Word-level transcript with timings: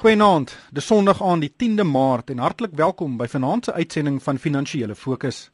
Goeienaand. 0.00 0.56
Dis 0.72 0.86
Sondag 0.86 1.18
aan 1.22 1.42
die 1.44 1.50
10de 1.52 1.84
Maart 1.84 2.30
en 2.32 2.38
hartlik 2.40 2.72
welkom 2.72 3.18
by 3.20 3.26
vanaand 3.28 3.66
se 3.68 3.72
uitsending 3.72 4.22
van 4.24 4.38
Finansiële 4.38 4.94
Fokus. 4.96 5.50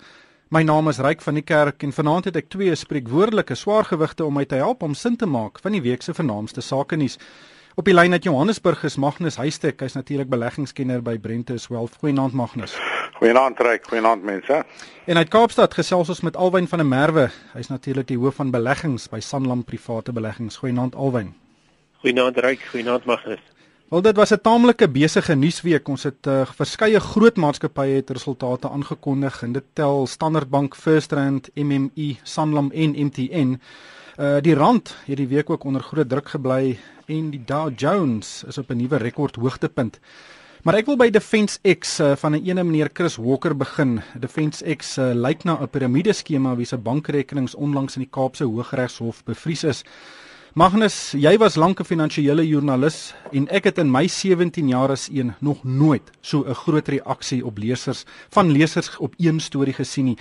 My 0.54 0.60
naam 0.62 0.86
is 0.88 1.00
Ryk 1.02 1.24
van 1.24 1.34
die 1.34 1.42
Kerk 1.42 1.82
en 1.82 1.90
vanaand 1.92 2.28
het 2.28 2.36
ek 2.38 2.52
twee 2.54 2.74
spreekwoordelike 2.78 3.56
swaargewigte 3.58 4.22
om 4.22 4.38
my 4.38 4.44
te 4.46 4.60
help 4.60 4.84
om 4.86 4.94
sin 4.94 5.16
te 5.18 5.26
maak 5.26 5.58
van 5.64 5.74
die 5.74 5.80
week 5.82 6.06
se 6.06 6.14
vernaamste 6.14 6.62
sake 6.62 6.94
nuus. 6.96 7.18
Op 7.74 7.90
die 7.90 7.94
lyn 7.96 8.14
uit 8.14 8.28
Johannesburg 8.28 8.84
is 8.86 8.96
Magnus 9.02 9.40
Huystek, 9.42 9.82
hy's 9.82 9.98
natuurlik 9.98 10.30
beleggingskenner 10.30 11.02
by 11.02 11.16
Brentus 11.18 11.66
Wealth. 11.66 11.98
Goeienaand 11.98 12.38
Magnus. 12.38 12.78
Goeienaand 13.18 13.58
Ryk, 13.66 13.90
goeienaand 13.90 14.22
mense. 14.22 14.62
En 15.10 15.18
uit 15.18 15.34
Kaapstad 15.34 15.74
gesels 15.74 16.14
ons 16.14 16.22
met 16.22 16.38
Alwyn 16.38 16.70
van 16.70 16.84
der 16.84 16.90
Merwe. 16.92 17.26
Hy's 17.56 17.74
natuurlik 17.74 18.06
die 18.14 18.22
hoof 18.22 18.38
van 18.38 18.54
beleggings 18.54 19.10
by 19.10 19.18
Sanlam 19.18 19.66
Private 19.66 20.14
Beleggings. 20.14 20.62
Goeienaand 20.62 20.94
Alwyn. 20.94 21.34
Goeienaand 22.06 22.38
Ryk, 22.46 22.70
goeienaand 22.70 23.10
Magnus. 23.10 23.42
Wel 23.86 24.02
dit 24.02 24.16
was 24.16 24.30
'n 24.30 24.40
taamlike 24.42 24.88
besige 24.88 25.34
nuusweek. 25.34 25.88
Ons 25.88 26.02
het 26.02 26.26
uh, 26.26 26.46
verskeie 26.46 27.00
groot 27.00 27.36
maatskappye 27.36 27.94
het 27.94 28.10
resultate 28.10 28.70
aangekondig 28.70 29.42
en 29.42 29.52
dit 29.52 29.64
tel 29.72 30.06
Standard 30.06 30.50
Bank, 30.50 30.74
FirstRand, 30.74 31.50
MME, 31.54 32.16
Sanlam 32.22 32.70
en 32.70 32.90
MTN. 32.90 33.60
Uh 34.18 34.40
die 34.40 34.54
rand 34.54 34.96
het 35.04 35.16
die 35.16 35.28
week 35.28 35.50
ook 35.50 35.64
onder 35.64 35.82
groot 35.82 36.08
druk 36.08 36.28
gebly 36.28 36.78
en 37.06 37.30
die 37.30 37.42
Dow 37.44 37.70
Jones 37.76 38.44
is 38.46 38.58
op 38.58 38.70
'n 38.70 38.76
nuwe 38.76 38.96
rekord 38.96 39.36
hoogtepunt. 39.36 40.00
Maar 40.62 40.74
ek 40.74 40.86
wil 40.86 40.96
by 40.96 41.10
Defence 41.10 41.58
X 41.78 42.00
uh, 42.00 42.16
van 42.16 42.32
'n 42.32 42.44
ene 42.44 42.64
meneer 42.64 42.90
Chris 42.92 43.16
Walker 43.16 43.56
begin. 43.56 44.00
Defence 44.18 44.74
X 44.76 44.98
uh, 44.98 45.14
lyk 45.14 45.44
na 45.44 45.60
'n 45.60 45.68
piramideskema 45.68 46.56
wie 46.56 46.66
se 46.66 46.78
bankrekenings 46.78 47.54
onlangs 47.54 47.96
in 47.96 48.02
die 48.02 48.10
Kaapse 48.10 48.44
Hooggeregshof 48.44 49.24
bevries 49.24 49.64
is. 49.64 49.84
Magnus, 50.56 51.10
jy 51.12 51.34
was 51.36 51.58
lank 51.60 51.80
'n 51.80 51.84
finansiële 51.84 52.40
joernalis 52.48 53.12
en 53.30 53.46
ek 53.48 53.64
het 53.64 53.78
in 53.78 53.90
my 53.90 54.06
17 54.08 54.68
jaar 54.68 54.88
as 54.90 55.08
een 55.12 55.34
nog 55.40 55.64
nooit 55.64 56.10
so 56.22 56.44
'n 56.48 56.54
groot 56.54 56.88
reaksie 56.88 57.44
op 57.44 57.58
lesers 57.58 58.04
van 58.30 58.50
lesers 58.50 58.96
op 58.96 59.14
een 59.18 59.40
storie 59.40 59.74
gesien 59.74 60.04
nie. 60.04 60.16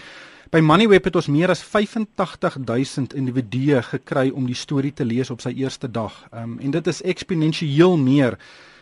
By 0.52 0.60
Moneyweb 0.60 1.04
het 1.04 1.16
ons 1.16 1.28
meer 1.28 1.50
as 1.50 1.64
85000 1.64 3.14
individue 3.14 3.82
gekry 3.82 4.30
om 4.30 4.46
die 4.46 4.56
storie 4.56 4.94
te 4.94 5.06
lees 5.06 5.30
op 5.30 5.42
sy 5.42 5.54
eerste 5.56 5.92
dag. 5.92 6.28
Um, 6.34 6.60
en 6.60 6.72
dit 6.72 6.88
is 6.88 7.02
eksponensieel 7.02 7.98
meer 7.98 8.38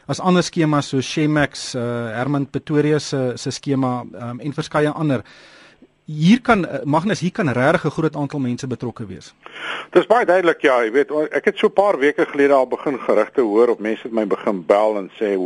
as 0.07 0.19
ander 0.19 0.43
skemas 0.43 0.87
so 0.87 1.01
Shemax, 1.01 1.75
uh, 1.75 1.81
Herman 2.15 2.49
Pretoria 2.49 2.99
se 2.99 3.33
se 3.35 3.51
skema 3.51 4.03
um, 4.13 4.39
en 4.39 4.53
verskeie 4.53 4.89
ander 4.89 5.23
hier 6.05 6.41
kan 6.41 6.65
eh, 6.67 6.83
Magnus 6.83 7.19
hier 7.19 7.31
kan 7.31 7.49
regtig 7.49 7.85
'n 7.85 7.89
groot 7.89 8.15
aantal 8.15 8.39
mense 8.39 8.67
betrokke 8.67 9.05
wees. 9.05 9.33
Dis 9.91 10.05
baie 10.05 10.25
duidelik 10.25 10.61
ja, 10.61 10.83
jy 10.83 10.91
weet 10.91 11.11
ek 11.31 11.45
het 11.45 11.57
so 11.57 11.67
'n 11.67 11.73
paar 11.73 11.97
weke 11.99 12.25
gelede 12.25 12.53
al 12.53 12.67
begin 12.67 12.99
gerugte 12.99 13.41
hoor 13.41 13.67
op 13.67 13.79
mense 13.79 14.03
het 14.03 14.11
my 14.11 14.27
begin 14.27 14.65
bel 14.65 14.97
en 14.97 15.09
sê 15.19 15.37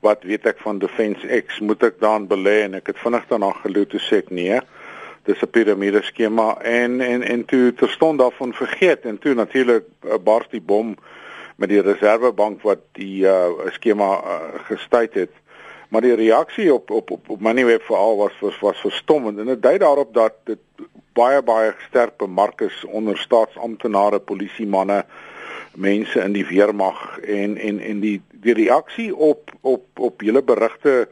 wat 0.00 0.22
weet 0.22 0.46
ek 0.46 0.58
van 0.58 0.78
Defence 0.78 1.42
X 1.46 1.60
moet 1.60 1.82
ek 1.82 2.00
daan 2.00 2.28
belê 2.28 2.64
en 2.64 2.74
ek 2.74 2.86
het 2.86 2.98
vinnig 2.98 3.24
daarna 3.28 3.52
geloop 3.52 3.90
toe 3.90 4.00
sê 4.00 4.16
ek 4.16 4.30
nee. 4.30 4.60
Dis 5.24 5.42
'n 5.42 5.50
piramide 5.50 6.02
skema 6.02 6.58
en 6.60 7.00
en 7.00 7.22
en 7.22 7.44
toe 7.44 7.72
terstond 7.72 8.18
daarvan 8.18 8.52
vergeet 8.52 9.04
en 9.04 9.18
toe 9.18 9.34
natuurlik 9.34 9.84
uh, 10.04 10.18
bars 10.18 10.48
die 10.50 10.60
bom 10.60 10.96
met 11.56 11.68
die 11.68 11.80
reservebank 11.80 12.62
wat 12.62 12.80
die 12.92 13.24
uh, 13.24 13.48
skema 13.70 14.10
uh, 14.20 14.40
gestuit 14.68 15.14
het 15.14 15.32
maar 15.94 16.02
die 16.02 16.14
reaksie 16.18 16.74
op 16.74 16.90
op 16.90 17.10
op, 17.10 17.28
op 17.30 17.40
Moneyweb 17.40 17.82
veral 17.86 18.16
was 18.16 18.38
was 18.40 18.58
was 18.58 18.80
verstommend 18.80 19.38
en 19.38 19.46
dit 19.46 19.62
dui 19.62 19.78
daarop 19.78 20.14
dat 20.14 20.32
dit 20.44 20.58
baie 21.14 21.42
baie 21.42 21.74
sterk 21.86 22.16
bemark 22.18 22.60
is 22.60 22.84
onder 22.84 23.18
staatsamptenare, 23.18 24.18
polisiemanne, 24.18 25.04
mense 25.74 26.18
in 26.20 26.34
die 26.34 26.46
weermag 26.46 27.18
en 27.20 27.56
en 27.56 27.78
en 27.80 28.00
die 28.00 28.16
die 28.46 28.54
reaksie 28.58 29.14
op 29.14 29.54
op 29.60 29.86
op 30.08 30.22
julle 30.22 30.42
berigte 30.42 31.08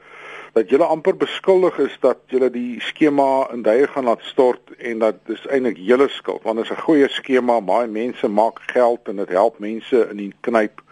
dat 0.52 0.68
julle 0.70 0.84
amper 0.84 1.16
beskuldig 1.16 1.78
is 1.78 1.94
dat 2.00 2.18
julle 2.34 2.50
die 2.50 2.80
skema 2.80 3.48
in 3.54 3.62
duie 3.62 3.86
gaan 3.86 4.10
laat 4.10 4.26
stort 4.34 4.74
en 4.78 4.98
dat 4.98 5.22
dis 5.30 5.46
eintlik 5.46 5.78
julle 5.78 6.08
skuld 6.08 6.42
want 6.42 6.58
dit 6.58 6.70
is 6.70 6.76
'n 6.76 6.86
goeie 6.88 7.08
skema, 7.08 7.60
baie 7.60 7.86
mense 7.86 8.28
maak 8.28 8.58
geld 8.74 9.08
en 9.08 9.16
dit 9.16 9.28
help 9.28 9.58
mense 9.58 10.08
in 10.10 10.16
die 10.16 10.32
knyp 10.40 10.82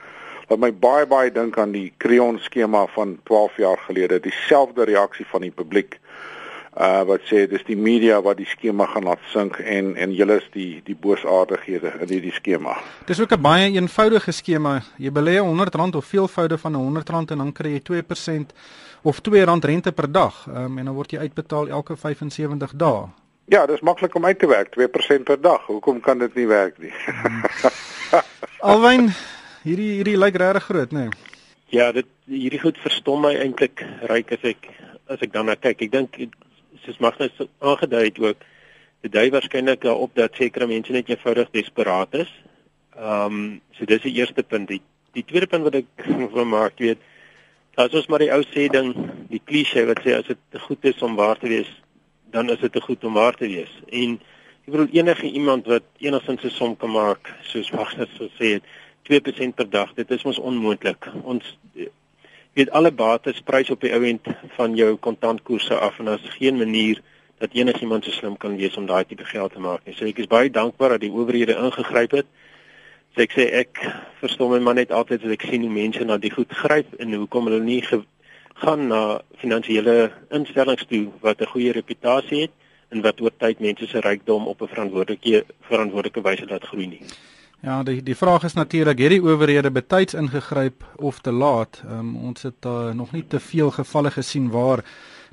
wat 0.51 0.59
my 0.59 0.73
baie 0.75 1.07
baie 1.07 1.31
dink 1.31 1.59
aan 1.63 1.73
die 1.73 1.93
Creon 2.03 2.41
skema 2.43 2.87
van 2.97 3.19
12 3.31 3.59
jaar 3.63 3.79
gelede, 3.87 4.21
dieselfde 4.21 4.85
reaksie 4.85 5.27
van 5.31 5.47
die 5.47 5.55
publiek. 5.55 6.01
Uh 6.75 7.03
wat 7.07 7.25
sê 7.27 7.45
dis 7.51 7.65
die 7.67 7.77
media 7.77 8.21
wat 8.23 8.39
die 8.39 8.47
skema 8.47 8.87
gaan 8.87 9.09
laat 9.09 9.23
sink 9.33 9.59
en 9.59 9.97
en 9.99 10.13
julle 10.15 10.37
is 10.39 10.47
die 10.55 10.83
die 10.87 10.95
boosaardighede 10.95 11.97
in 11.99 12.13
hierdie 12.15 12.35
skema. 12.35 12.77
Dis 13.07 13.21
ook 13.21 13.33
'n 13.33 13.43
baie 13.43 13.73
eenvoudige 13.75 14.33
skema. 14.33 14.83
Jy 14.99 15.11
belê 15.11 15.39
R100 15.39 15.97
of 15.97 16.05
veelvoude 16.05 16.59
van 16.59 16.75
R100 16.75 17.31
en 17.31 17.39
dan 17.39 17.53
kry 17.53 17.73
jy 17.73 17.83
2% 17.83 18.55
of 19.03 19.19
R2 19.19 19.45
rente 19.65 19.93
per 19.93 20.13
dag. 20.13 20.47
Um, 20.47 20.79
en 20.79 20.85
dan 20.85 20.95
word 20.95 21.11
jy 21.11 21.19
uitbetaal 21.19 21.69
elke 21.69 21.97
75 21.97 22.73
dae. 22.75 23.09
Ja, 23.45 23.67
dis 23.67 23.81
maklik 23.81 24.15
om 24.15 24.25
uit 24.25 24.39
te 24.39 24.47
werk, 24.47 24.71
2% 24.71 25.23
per 25.25 25.41
dag. 25.41 25.67
Hoekom 25.67 26.01
kan 26.01 26.19
dit 26.19 26.35
nie 26.35 26.47
werk 26.47 26.79
nie? 26.79 26.93
Hmm. 27.23 27.43
Alwyn 28.61 29.11
hierdie 29.65 29.91
hierdie 29.99 30.19
lyk 30.19 30.39
regtig 30.41 30.67
groot, 30.69 30.93
nê? 30.97 31.09
Nee. 31.09 31.31
Ja, 31.71 31.93
dit 31.95 32.09
hierdie 32.27 32.59
goed 32.59 32.79
verstom 32.83 33.23
my 33.23 33.35
eintlik 33.39 33.85
ryk 34.11 34.33
as 34.35 34.47
ek 34.55 34.71
as 35.11 35.21
ek 35.23 35.35
daarna 35.35 35.55
kyk. 35.59 35.85
Ek 35.87 35.93
dink 35.93 36.17
soos 36.85 36.99
Magnus 37.03 37.37
aangedui 37.63 38.05
het 38.09 38.19
ook, 38.23 38.47
dit 39.05 39.13
dui 39.13 39.29
waarskynlik 39.31 39.83
daarop 39.85 40.15
dat 40.19 40.39
sekere 40.39 40.67
mense 40.71 40.93
net 40.93 41.11
eenvoudig 41.11 41.53
desperaat 41.55 42.17
is. 42.25 42.33
Ehm, 42.97 43.37
um, 43.37 43.61
so 43.79 43.87
dis 43.87 44.03
die 44.03 44.17
eerste 44.19 44.43
punt. 44.43 44.69
Die, 44.69 44.81
die 45.17 45.25
tweede 45.25 45.47
punt 45.51 45.67
wat 45.69 45.79
ek 45.81 46.09
wil 46.35 46.49
maak, 46.49 46.79
weet, 46.83 46.99
as 47.81 47.95
ons 47.95 48.11
maar 48.11 48.25
die 48.25 48.33
ou 48.35 48.43
sê 48.51 48.67
ding, 48.73 48.93
die 49.31 49.43
klise 49.45 49.87
wat 49.89 50.03
sê 50.05 50.19
as 50.19 50.27
dit 50.29 50.43
te 50.51 50.61
goed 50.67 50.91
is 50.91 51.07
om 51.07 51.17
waar 51.17 51.39
te 51.39 51.49
wees, 51.49 51.71
dan 52.35 52.51
is 52.51 52.61
dit 52.61 52.73
te 52.73 52.83
goed 52.83 53.05
om 53.07 53.15
waar 53.15 53.39
te 53.39 53.49
wees. 53.51 53.71
En 53.89 54.19
ek 54.67 54.75
bedoel 54.75 54.93
enige 54.99 55.31
iemand 55.31 55.71
wat 55.71 55.87
enigstens 56.03 56.45
'n 56.45 56.57
som 56.59 56.77
kan 56.77 56.91
maak, 56.91 57.31
soos 57.43 57.71
Magnus 57.71 58.11
so 58.19 58.29
sê 58.39 58.59
het, 58.59 58.67
2% 59.03 59.55
per 59.55 59.71
dag. 59.71 59.95
Dit 59.95 60.11
is 60.11 60.25
mos 60.25 60.39
onmoontlik. 60.39 61.09
Ons 61.23 61.57
weet 62.53 62.71
alle 62.71 62.93
bates 62.93 63.41
prys 63.41 63.71
op 63.71 63.81
die 63.81 63.93
ouend 63.95 64.27
van 64.57 64.75
jou 64.75 64.97
kontantkoerse 64.97 65.75
af 65.75 65.99
en 65.99 66.11
daar's 66.11 66.37
geen 66.37 66.57
manier 66.57 67.01
dat 67.39 67.53
enigiemand 67.53 68.05
so 68.05 68.11
slim 68.11 68.37
kan 68.37 68.57
wees 68.57 68.77
om 68.77 68.87
daai 68.87 69.05
tipe 69.05 69.25
geld 69.25 69.53
te 69.53 69.61
maak 69.61 69.87
nie. 69.87 69.95
So 69.97 70.05
ek 70.05 70.19
is 70.21 70.29
baie 70.29 70.51
dankbaar 70.53 70.97
dat 70.97 71.05
die 71.07 71.13
owerhede 71.13 71.57
ingegryp 71.57 72.19
het. 72.19 72.29
So 73.15 73.25
ek 73.25 73.33
sê 73.33 73.47
ek 73.63 73.81
verstom 74.21 74.53
my 74.53 74.61
maar 74.67 74.77
net 74.77 74.93
altyd 74.93 75.25
as 75.25 75.37
ek 75.39 75.47
sien 75.49 75.65
hoe 75.65 75.73
mense 75.73 76.05
na 76.05 76.19
die 76.21 76.33
goed 76.35 76.53
gryp 76.63 76.93
en 77.01 77.17
hoekom 77.17 77.49
hulle 77.49 77.63
nie 77.65 77.81
gaan 78.61 78.87
na 78.91 79.03
finansiële 79.41 79.97
instellings 80.37 80.85
toe 80.91 81.07
wat 81.25 81.41
'n 81.41 81.53
goeie 81.55 81.73
reputasie 81.73 82.41
het 82.45 82.55
en 82.91 83.01
wat 83.01 83.21
oor 83.21 83.33
tyd 83.33 83.61
mense 83.61 83.87
se 83.87 84.01
rykdom 84.01 84.47
op 84.47 84.63
'n 84.63 84.73
verantwoordelike 84.75 85.45
verantwoordelike 85.71 86.23
wyse 86.23 86.47
laat 86.47 86.65
groei 86.65 86.87
nie. 86.87 87.03
Ja, 87.61 87.83
die 87.85 88.03
die 88.03 88.17
vraag 88.17 88.45
is 88.49 88.55
natuurlik, 88.57 88.99
het 88.99 89.13
die 89.13 89.21
owerhede 89.21 89.71
betyds 89.71 90.15
ingegryp 90.17 90.85
of 90.97 91.19
te 91.21 91.33
laat? 91.33 91.83
Um, 91.91 92.15
ons 92.17 92.43
het 92.43 92.65
uh, 92.67 92.93
nog 92.97 93.13
nie 93.13 93.27
te 93.29 93.41
veel 93.41 93.71
gevalle 93.71 94.11
gesien 94.11 94.47
waar 94.51 94.81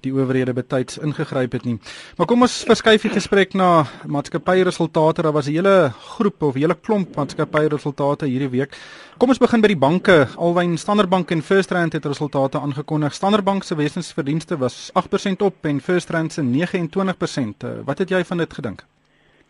die 0.03 0.11
owerhede 0.11 0.51
betyds 0.53 0.97
ingegryp 0.97 1.55
het 1.55 1.63
nie. 1.63 1.77
Maar 2.17 2.27
kom 2.27 2.43
ons 2.43 2.57
verskuif 2.67 3.05
die 3.07 3.13
gesprek 3.13 3.55
na 3.55 3.85
maatskappyresultate. 4.05 5.23
Daar 5.23 5.31
was 5.31 5.47
'n 5.47 5.55
hele 5.55 5.93
groep 6.17 6.41
of 6.41 6.55
'n 6.55 6.59
hele 6.59 6.75
klomp 6.75 7.15
maatskappyresultate 7.15 8.25
hierdie 8.25 8.49
week. 8.49 8.75
Kom 9.17 9.29
ons 9.29 9.39
begin 9.39 9.61
by 9.61 9.67
die 9.67 9.79
banke. 9.87 10.27
Alwyn 10.35 10.77
Standard 10.77 11.09
Bank 11.09 11.31
en 11.31 11.41
First 11.41 11.71
Rand 11.71 11.93
het 11.93 12.05
resultate 12.05 12.59
aangekondig. 12.59 13.13
Standard 13.13 13.43
Bank 13.43 13.63
se 13.63 13.75
wesensverdienste 13.75 14.57
was 14.57 14.89
8% 14.93 15.41
op 15.41 15.55
en 15.65 15.81
First 15.81 16.09
Rand 16.09 16.33
se 16.33 16.41
29%. 16.41 17.63
Uh, 17.63 17.69
wat 17.85 17.97
het 17.97 18.09
jy 18.09 18.25
van 18.25 18.37
dit 18.37 18.53
gedink? 18.53 18.85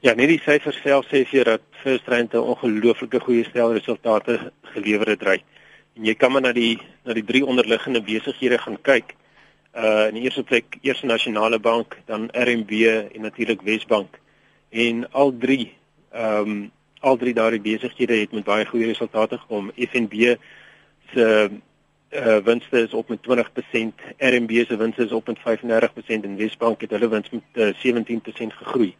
Ja, 0.05 0.11
net 0.13 0.29
die 0.29 0.41
syfers 0.45 0.77
self 0.83 1.07
sê 1.09 1.23
vir 1.25 1.47
dat 1.49 1.63
First 1.81 2.05
Rand 2.07 2.33
'n 2.33 2.37
ongelooflike 2.53 3.19
goeie 3.19 3.43
stel 3.43 3.73
resultate 3.73 4.51
gelewer 4.73 5.07
het 5.09 5.23
ry. 5.23 5.41
En 5.95 6.05
jy 6.05 6.13
kan 6.13 6.31
maar 6.31 6.41
na 6.41 6.51
die 6.53 6.77
na 7.03 7.13
die 7.13 7.23
drie 7.25 7.45
onderliggende 7.45 8.01
besighede 8.01 8.57
gaan 8.57 8.77
kyk. 8.81 9.15
Uh 9.73 10.07
in 10.07 10.13
die 10.13 10.23
eerste 10.23 10.43
plek 10.43 10.77
Eerste 10.81 11.05
Nasionale 11.05 11.59
Bank, 11.59 11.97
dan 12.05 12.29
RMB 12.31 12.71
en 13.15 13.21
natuurlik 13.21 13.61
Wesbank. 13.61 14.19
En 14.69 15.11
al 15.11 15.33
drie 15.37 15.73
ehm 16.11 16.49
um, 16.49 16.71
al 16.99 17.17
drie 17.17 17.33
daardie 17.33 17.61
besighede 17.61 18.19
het 18.19 18.31
met 18.31 18.43
baie 18.43 18.65
goeie 18.65 18.85
resultate 18.85 19.37
gekom. 19.37 19.71
FNB 19.75 20.37
se 21.13 21.49
uh 22.11 22.37
winste 22.37 22.83
is 22.83 22.93
op 22.93 23.09
met 23.09 23.19
20%, 23.25 23.93
RMB 24.17 24.65
se 24.67 24.77
winste 24.77 25.03
is 25.03 25.11
op 25.11 25.27
met 25.27 25.39
35% 25.39 26.05
en 26.07 26.35
Wesbank 26.35 26.81
het 26.81 26.91
hulle 26.91 27.09
wins 27.09 27.29
met 27.29 27.43
uh, 27.53 27.73
17% 27.73 28.53
gegroei. 28.61 28.95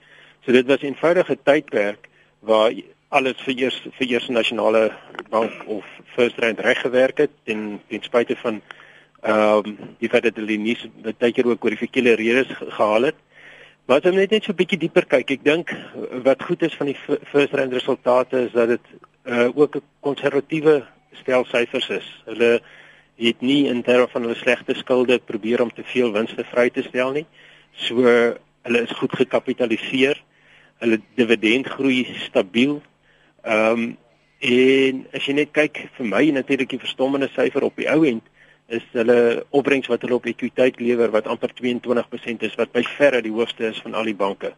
So 0.47 0.53
dit 0.53 0.65
was 0.65 0.81
'n 0.81 0.85
eenvoudige 0.85 1.37
tydperk 1.43 2.07
waar 2.39 2.71
alles 3.09 3.35
vir 3.45 3.53
eers 3.57 3.77
vir 3.97 4.07
eers 4.07 4.27
nasionale 4.27 4.91
bank 5.29 5.51
of 5.65 5.85
First 6.15 6.37
Rand 6.39 6.59
reg 6.59 6.79
gewerk 6.81 7.17
het 7.17 7.31
en 7.43 7.81
ten 7.87 8.03
spyte 8.03 8.35
van 8.35 8.61
ehm 9.21 9.67
um, 9.67 9.77
die 9.99 10.09
feit 10.09 10.23
dat 10.23 10.35
hulle 10.35 10.55
nie 10.57 10.77
baie 11.03 11.31
keer 11.31 11.47
ook 11.47 11.63
oor 11.63 11.75
die 11.75 11.83
verkeerde 11.83 12.13
redes 12.15 12.47
gehaal 12.59 13.01
het. 13.01 13.15
As 13.87 14.03
jy 14.03 14.13
net 14.15 14.31
net 14.31 14.43
so 14.43 14.51
'n 14.51 14.55
bietjie 14.55 14.79
dieper 14.79 15.05
kyk, 15.05 15.31
ek 15.31 15.43
dink 15.43 15.75
wat 16.23 16.43
goed 16.43 16.61
is 16.61 16.75
van 16.75 16.87
die 16.87 16.97
First 17.31 17.53
Rand 17.53 17.73
resultate 17.73 18.45
is 18.45 18.51
dat 18.51 18.67
dit 18.67 18.85
uh, 19.25 19.49
ook 19.57 19.75
'n 19.75 19.83
konservatiewe 19.99 20.85
stel 21.11 21.45
syfers 21.45 21.89
is. 21.89 22.23
Hulle 22.25 22.61
het 23.15 23.41
nie 23.41 23.67
in 23.67 23.83
terme 23.83 24.07
van 24.07 24.21
hulle 24.21 24.35
slegte 24.35 24.75
skulde 24.75 25.19
probeer 25.19 25.61
om 25.61 25.73
te 25.73 25.83
veel 25.83 26.11
winste 26.11 26.43
vry 26.43 26.69
te 26.69 26.83
stel 26.83 27.11
nie. 27.11 27.25
So 27.73 27.95
hulle 28.63 28.81
is 28.81 28.91
goed 28.91 29.11
gekapitaliseer. 29.11 30.23
Hulle 30.79 31.01
dividendgroei 31.19 32.03
stabiel. 32.27 32.81
Ehm 33.43 33.71
um, 33.71 33.97
en 34.37 34.99
as 35.17 35.25
jy 35.25 35.33
net 35.33 35.49
kyk 35.49 35.79
vir 35.95 36.05
my 36.05 36.19
natuurlik 36.29 36.69
die 36.69 36.77
verstommende 36.77 37.25
syfer 37.33 37.63
op 37.65 37.79
die 37.79 37.87
ou 37.89 38.03
end 38.05 38.21
is 38.67 38.83
hulle 38.91 39.45
opbrengs 39.55 39.87
wat 39.87 40.01
hulle 40.03 40.17
op 40.17 40.25
ekwiteit 40.27 40.79
lewer 40.79 41.11
wat 41.11 41.27
amper 41.31 41.53
22% 41.55 42.43
is 42.47 42.55
wat 42.59 42.71
by 42.75 42.83
verre 42.97 43.21
die 43.23 43.31
hoogste 43.31 43.69
is 43.71 43.79
van 43.83 43.95
al 43.95 44.09
die 44.09 44.15
banke. 44.15 44.53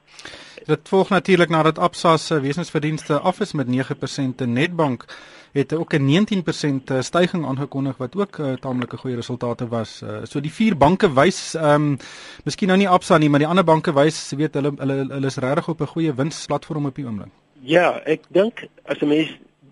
Dit 0.66 0.90
volg 0.90 1.10
natuurlik 1.14 1.50
nadat 1.50 1.80
Absa 1.80 2.18
se 2.18 2.40
wesensverdienste 2.42 3.20
af 3.20 3.40
is 3.40 3.54
met 3.54 3.70
9% 3.70 4.42
en 4.42 4.54
Nedbank 4.54 5.06
het 5.52 5.74
ook 5.74 5.94
'n 5.94 6.06
19% 6.06 6.90
eh, 6.92 7.02
stygings 7.02 7.48
aangekondig 7.48 7.98
wat 7.98 8.16
ook 8.16 8.38
uh, 8.38 8.54
taamlike 8.54 8.98
goeie 8.98 9.16
resultate 9.16 9.68
was. 9.68 10.02
Uh, 10.04 10.18
so 10.24 10.40
die 10.40 10.54
vier 10.54 10.78
banke 10.78 11.14
wys 11.14 11.56
ehm 11.56 11.74
um, 11.74 11.98
miskien 12.44 12.68
nou 12.68 12.80
nie 12.80 12.90
Absa 12.90 13.18
nie, 13.18 13.30
maar 13.30 13.40
die 13.40 13.48
ander 13.48 13.64
banke 13.64 13.94
wys, 13.94 14.34
weet 14.38 14.54
hulle 14.54 14.74
hulle 14.78 15.06
hulle 15.10 15.28
is 15.28 15.38
regtig 15.38 15.68
op 15.68 15.82
'n 15.82 15.86
goeie 15.86 16.14
winsplatform 16.14 16.86
op 16.86 16.96
die 16.96 17.06
oomblik. 17.06 17.32
Ja, 17.62 18.02
ek 18.06 18.22
dink 18.30 18.68
as 18.86 19.02
'n 19.02 19.08
mens 19.08 19.30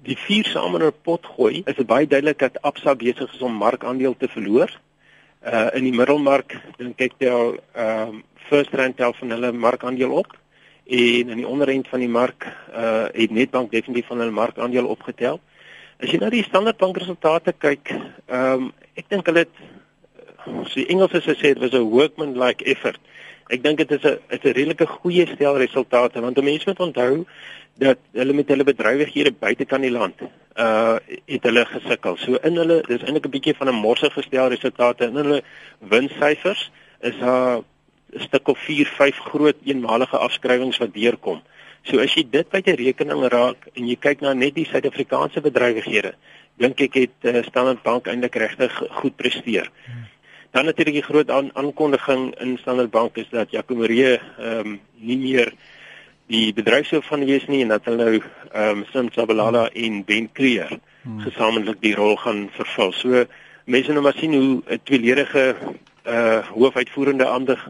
die 0.08 0.18
vier 0.18 0.48
saam 0.48 0.76
in 0.76 0.84
'n 0.88 0.94
pot 1.04 1.26
gooi, 1.26 1.64
is 1.66 1.76
dit 1.76 1.88
baie 1.88 2.08
duidelik 2.08 2.40
dat 2.40 2.62
Absa 2.62 2.96
besig 2.96 3.34
is 3.34 3.42
om 3.42 3.54
markandeel 3.54 4.16
te 4.18 4.28
verloor. 4.28 4.72
Uh 5.44 5.70
in 5.74 5.84
die 5.84 5.94
middelmark 5.96 6.58
dink 6.78 7.02
ek 7.02 7.18
tel 7.18 7.58
ehm 7.76 8.10
um, 8.10 8.24
First 8.50 8.74
Rand 8.74 8.98
tel 8.98 9.14
van 9.14 9.30
hulle 9.30 9.52
markandeel 9.52 10.12
op 10.12 10.32
en 10.88 11.30
in 11.30 11.38
die 11.38 11.48
onderend 11.48 11.88
van 11.88 12.00
die 12.00 12.10
mark 12.10 12.48
uh 12.74 13.08
het 13.12 13.32
Nedbank 13.32 13.72
definitief 13.72 14.08
van 14.08 14.20
hulle 14.20 14.32
markandeel 14.32 14.88
opgetel. 14.88 15.40
As 16.00 16.12
jy 16.12 16.20
na 16.20 16.30
die 16.30 16.44
Standard 16.44 16.78
Bank 16.78 16.98
resultate 16.98 17.54
kyk, 17.54 17.92
ehm 18.28 18.54
um, 18.54 18.74
ek 18.96 19.10
dink 19.10 19.26
hulle 19.26 19.46
het 19.46 19.56
so 20.66 20.80
die 20.80 20.88
Engelse 20.88 21.36
sê 21.36 21.54
dit 21.54 21.60
was 21.60 21.74
'n 21.74 21.90
workman 21.92 22.38
like 22.40 22.64
effort. 22.64 23.00
Ek 23.50 23.64
dink 23.64 23.78
dit 23.78 23.92
is 23.92 24.04
'n 24.04 24.20
is 24.30 24.44
'n 24.44 24.54
redelike 24.54 24.88
goeie 24.88 25.28
stel 25.28 25.58
resultate 25.58 26.22
want 26.22 26.42
mense 26.42 26.68
moet 26.68 26.80
onthou 26.80 27.26
dat 27.78 27.98
hulle 28.12 28.34
met 28.34 28.48
hulle 28.48 28.66
bedrywighede 28.68 29.34
buitekant 29.40 29.86
die 29.86 29.94
land 29.94 30.22
uh 30.58 30.98
het 31.26 31.44
hulle 31.44 31.66
gesukkel. 31.66 32.18
So 32.18 32.40
in 32.44 32.58
hulle 32.58 32.82
dis 32.88 33.04
eintlik 33.04 33.26
'n 33.26 33.36
bietjie 33.36 33.58
van 33.58 33.70
'n 33.70 33.82
morsige 33.86 34.14
gestel 34.22 34.50
resultate 34.50 35.06
in 35.06 35.16
hulle 35.16 35.42
winssyfers 35.80 36.72
is 37.02 37.18
daar 37.20 37.58
'n 37.58 38.20
stuk 38.20 38.48
of 38.48 38.60
4, 38.60 38.86
5 38.86 39.18
groot 39.18 39.56
eenmalige 39.66 40.18
afskrywings 40.18 40.78
wat 40.78 40.94
deurkom. 40.94 41.42
So 41.84 42.00
as 42.00 42.14
jy 42.14 42.24
dit 42.30 42.52
die 42.52 42.76
rekening 42.76 43.28
raak 43.32 43.68
en 43.74 43.88
jy 43.88 43.96
kyk 43.96 44.22
na 44.22 44.34
net 44.34 44.56
die 44.56 44.66
Suid-Afrikaanse 44.66 45.42
bedrywighede, 45.42 46.14
dink 46.58 46.82
ek 46.82 46.94
het 46.94 47.16
uh, 47.24 47.44
Standard 47.44 47.84
Bank 47.84 48.08
eintlik 48.08 48.36
regtig 48.36 48.74
goed 48.90 49.16
presteer. 49.16 49.72
Dan 50.52 50.66
natuurlik 50.66 50.94
die 50.94 51.06
groot 51.06 51.30
aan, 51.30 51.52
aankondiging 51.54 52.34
in 52.42 52.58
Standard 52.58 52.92
Bank 52.92 53.18
is 53.18 53.30
dat 53.30 53.52
Jaco 53.52 53.76
Maree 53.76 54.18
ehm 54.18 54.60
um, 54.60 54.80
nie 55.00 55.18
meer 55.18 55.54
die 56.28 56.54
bedryfshoof 56.54 57.06
van 57.08 57.26
wees 57.26 57.46
nie 57.48 57.62
en 57.64 57.74
dat 57.76 57.86
hulle 57.86 58.04
nou 58.04 58.22
ehm 58.22 58.80
um, 58.80 58.86
Sim 58.92 59.12
Sabalala 59.16 59.68
en 59.74 60.04
Ben 60.06 60.30
Creer 60.32 60.80
hmm. 61.04 61.20
gesamentlik 61.26 61.82
die 61.82 61.96
rol 61.96 62.16
gaan 62.16 62.50
vervul. 62.56 62.92
So 62.92 63.26
mense 63.66 63.92
nou 63.92 64.04
maar 64.04 64.18
sien 64.20 64.34
hoe 64.34 64.62
'n 64.68 64.80
tweeledige 64.84 65.56
uh 66.08 66.40
hoofuitvoerende 66.48 67.28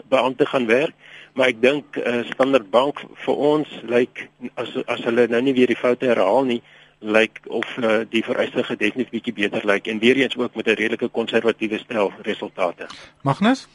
beampte 0.09 0.45
gaan 0.45 0.65
werk 0.65 0.93
maar 1.37 1.53
ek 1.53 1.61
dink 1.61 1.97
uh, 2.01 2.23
Standard 2.33 2.69
Bank 2.73 3.03
vir 3.25 3.35
ons 3.53 3.69
lyk 3.85 4.25
like, 4.41 4.51
as 4.57 4.73
as 4.89 5.03
hulle 5.05 5.27
nou 5.29 5.41
nie 5.41 5.53
weer 5.53 5.69
die 5.69 5.77
foute 5.77 6.09
herhaal 6.09 6.45
nie 6.49 6.61
lyk 6.99 7.13
like, 7.13 7.49
of 7.49 7.77
uh, 7.77 7.99
die 8.09 8.23
vereiste 8.25 8.63
gedefinitief 8.63 9.11
bietjie 9.13 9.33
beter 9.33 9.65
lyk 9.65 9.87
en 9.87 9.99
weer 9.99 10.17
eens 10.17 10.37
ook 10.37 10.55
met 10.55 10.67
'n 10.67 10.79
redelike 10.79 11.07
konservatiewe 11.07 11.77
stel 11.77 12.11
resultate. 12.21 12.87
Magnus? 13.21 13.67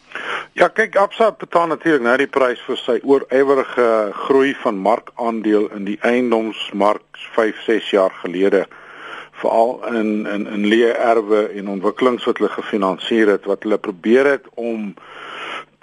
Ja, 0.52 0.69
kyk 0.69 0.96
Absa 0.96 1.32
betaal 1.32 1.66
natuurlik 1.66 2.02
nou 2.02 2.16
die 2.16 2.26
prys 2.26 2.60
vir 2.66 2.76
sy 2.76 2.98
oorywerige 3.02 4.12
groei 4.12 4.54
van 4.54 4.76
markandeel 4.76 5.69
in 5.69 5.84
die 5.84 5.98
eiendomsmark 6.00 7.04
5, 7.12 7.62
6 7.64 7.90
jaar 7.90 8.10
gelede 8.10 8.66
veral 9.32 9.94
in 9.94 10.26
in 10.26 10.46
in 10.46 10.66
leë 10.66 10.92
erwe 10.92 11.48
en 11.48 11.68
ontwikkelings 11.68 12.25
wat 12.25 12.38
hulle 12.38 12.50
gefinansier 12.50 13.26
het 13.28 13.44
wat 13.44 13.62
hulle 13.62 13.78
probeer 13.78 14.26
het 14.26 14.46
om 14.54 14.94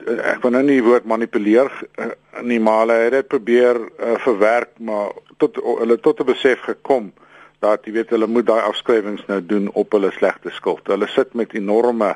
Eh, 0.08 0.18
ek 0.34 0.44
wil 0.44 0.54
nou 0.56 0.62
nie 0.64 0.78
die 0.80 0.86
woord 0.86 1.08
manipuleer 1.10 1.70
uh, 2.00 2.12
nie 2.48 2.60
maar 2.64 2.84
hulle 2.84 2.98
het 3.04 3.16
dit 3.18 3.28
probeer 3.28 3.80
uh, 3.80 4.16
verwerk 4.24 4.72
maar 4.90 5.12
tot 5.42 5.60
hulle 5.60 5.98
tot 6.00 6.22
'n 6.22 6.30
besef 6.30 6.62
gekom 6.68 7.12
dat 7.60 7.86
jy 7.86 7.94
weet 7.98 8.14
hulle 8.16 8.28
moet 8.28 8.48
daai 8.48 8.62
afskrywings 8.62 9.26
nou 9.28 9.40
doen 9.46 9.68
op 9.80 9.92
hulle 9.96 10.12
slegte 10.16 10.52
skuld. 10.56 10.88
Hulle 10.88 11.08
sit 11.12 11.34
met 11.34 11.54
enorme 11.58 12.16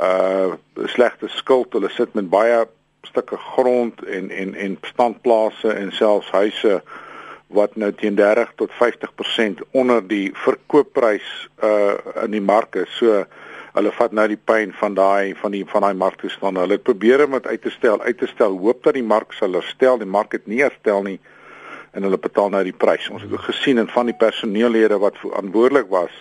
uh 0.00 0.56
slegte 0.88 1.28
skuld. 1.28 1.72
Hulle 1.76 1.90
sit 1.92 2.14
met 2.14 2.30
baie 2.30 2.64
stukke 3.08 3.36
grond 3.36 4.04
en 4.04 4.30
en 4.30 4.54
en 4.54 4.78
standplase 4.92 5.72
en 5.72 5.92
selfs 5.92 6.30
huise 6.30 6.80
wat 7.50 7.76
nou 7.76 7.90
teen 7.92 8.14
30 8.14 8.52
tot 8.56 8.70
50% 8.78 9.64
onder 9.70 10.06
die 10.06 10.30
verkoopprys 10.34 11.28
uh 11.62 11.94
in 12.24 12.36
die 12.38 12.44
mark 12.44 12.74
is. 12.74 12.96
So 12.96 13.24
hulle 13.74 13.92
vat 13.94 14.14
nou 14.16 14.26
die 14.30 14.40
pyn 14.40 14.72
van 14.80 14.94
daai 14.94 15.34
van 15.42 15.52
die 15.52 15.64
van 15.66 15.84
daai 15.84 15.94
marktoestande. 15.94 16.64
Hulle 16.64 16.78
probeer 16.78 17.26
om 17.26 17.36
dit 17.36 17.46
uit 17.46 17.62
te 17.62 17.70
stel, 17.70 18.00
uit 18.00 18.18
te 18.18 18.26
stel, 18.26 18.56
hoop 18.58 18.82
dat 18.82 18.96
die 18.96 19.06
mark 19.06 19.36
sal 19.36 19.52
herstel. 19.58 20.00
Die 20.00 20.08
mark 20.08 20.32
het 20.32 20.46
nie 20.46 20.62
herstel 20.64 21.04
nie 21.04 21.18
en 21.92 22.06
hulle 22.06 22.18
betaal 22.18 22.52
nou 22.54 22.62
die 22.64 22.76
prys. 22.76 23.08
Ons 23.10 23.22
het 23.22 23.32
ook 23.32 23.48
gesien 23.48 23.78
en 23.78 23.88
van 23.88 24.06
die 24.06 24.16
personeellede 24.16 24.98
wat 24.98 25.18
verantwoordelik 25.22 25.90
was 25.90 26.14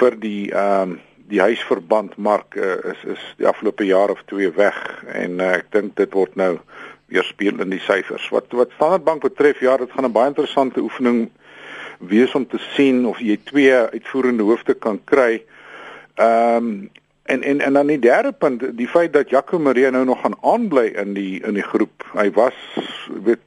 vir 0.00 0.18
die 0.20 0.52
ehm 0.52 0.96
um, 0.96 1.00
die 1.26 1.40
huisverband 1.42 2.12
mark 2.22 2.54
uh, 2.54 2.76
is 2.92 3.00
is 3.16 3.22
die 3.40 3.46
afgelope 3.50 3.82
jaar 3.82 4.12
of 4.14 4.20
twee 4.30 4.46
weg 4.54 4.76
en 5.10 5.40
uh, 5.40 5.56
ek 5.56 5.72
dink 5.74 5.96
dit 5.98 6.12
word 6.14 6.36
nou 6.38 6.52
weer 7.10 7.26
speel 7.26 7.58
in 7.64 7.72
die 7.74 7.82
syfers. 7.82 8.28
Wat 8.30 8.54
wat 8.54 8.70
Standard 8.76 9.02
Bank 9.04 9.26
betref, 9.26 9.58
ja, 9.60 9.74
dit 9.76 9.90
gaan 9.90 10.06
'n 10.06 10.12
baie 10.12 10.30
interessante 10.30 10.80
oefening 10.80 11.30
wees 11.98 12.34
om 12.34 12.46
te 12.46 12.62
sien 12.76 13.06
of 13.06 13.18
jy 13.18 13.40
twee 13.42 13.74
uitvoerende 13.74 14.46
hoofde 14.46 14.74
kan 14.74 15.00
kry 15.04 15.42
Ehm 16.16 16.56
um, 16.56 16.90
en 17.22 17.42
en 17.42 17.60
en 17.60 17.72
dan 17.72 17.86
die 17.86 17.98
derde 17.98 18.32
punt, 18.32 18.62
die 18.76 18.88
feit 18.88 19.12
dat 19.12 19.30
Jaco 19.30 19.58
Marie 19.58 19.90
nou 19.90 20.04
nog 20.04 20.20
gaan 20.20 20.36
aanbly 20.40 20.86
in 20.86 21.12
die 21.12 21.42
in 21.42 21.54
die 21.54 21.62
groep. 21.62 22.04
Hy 22.12 22.30
was 22.30 22.54
weet 23.24 23.42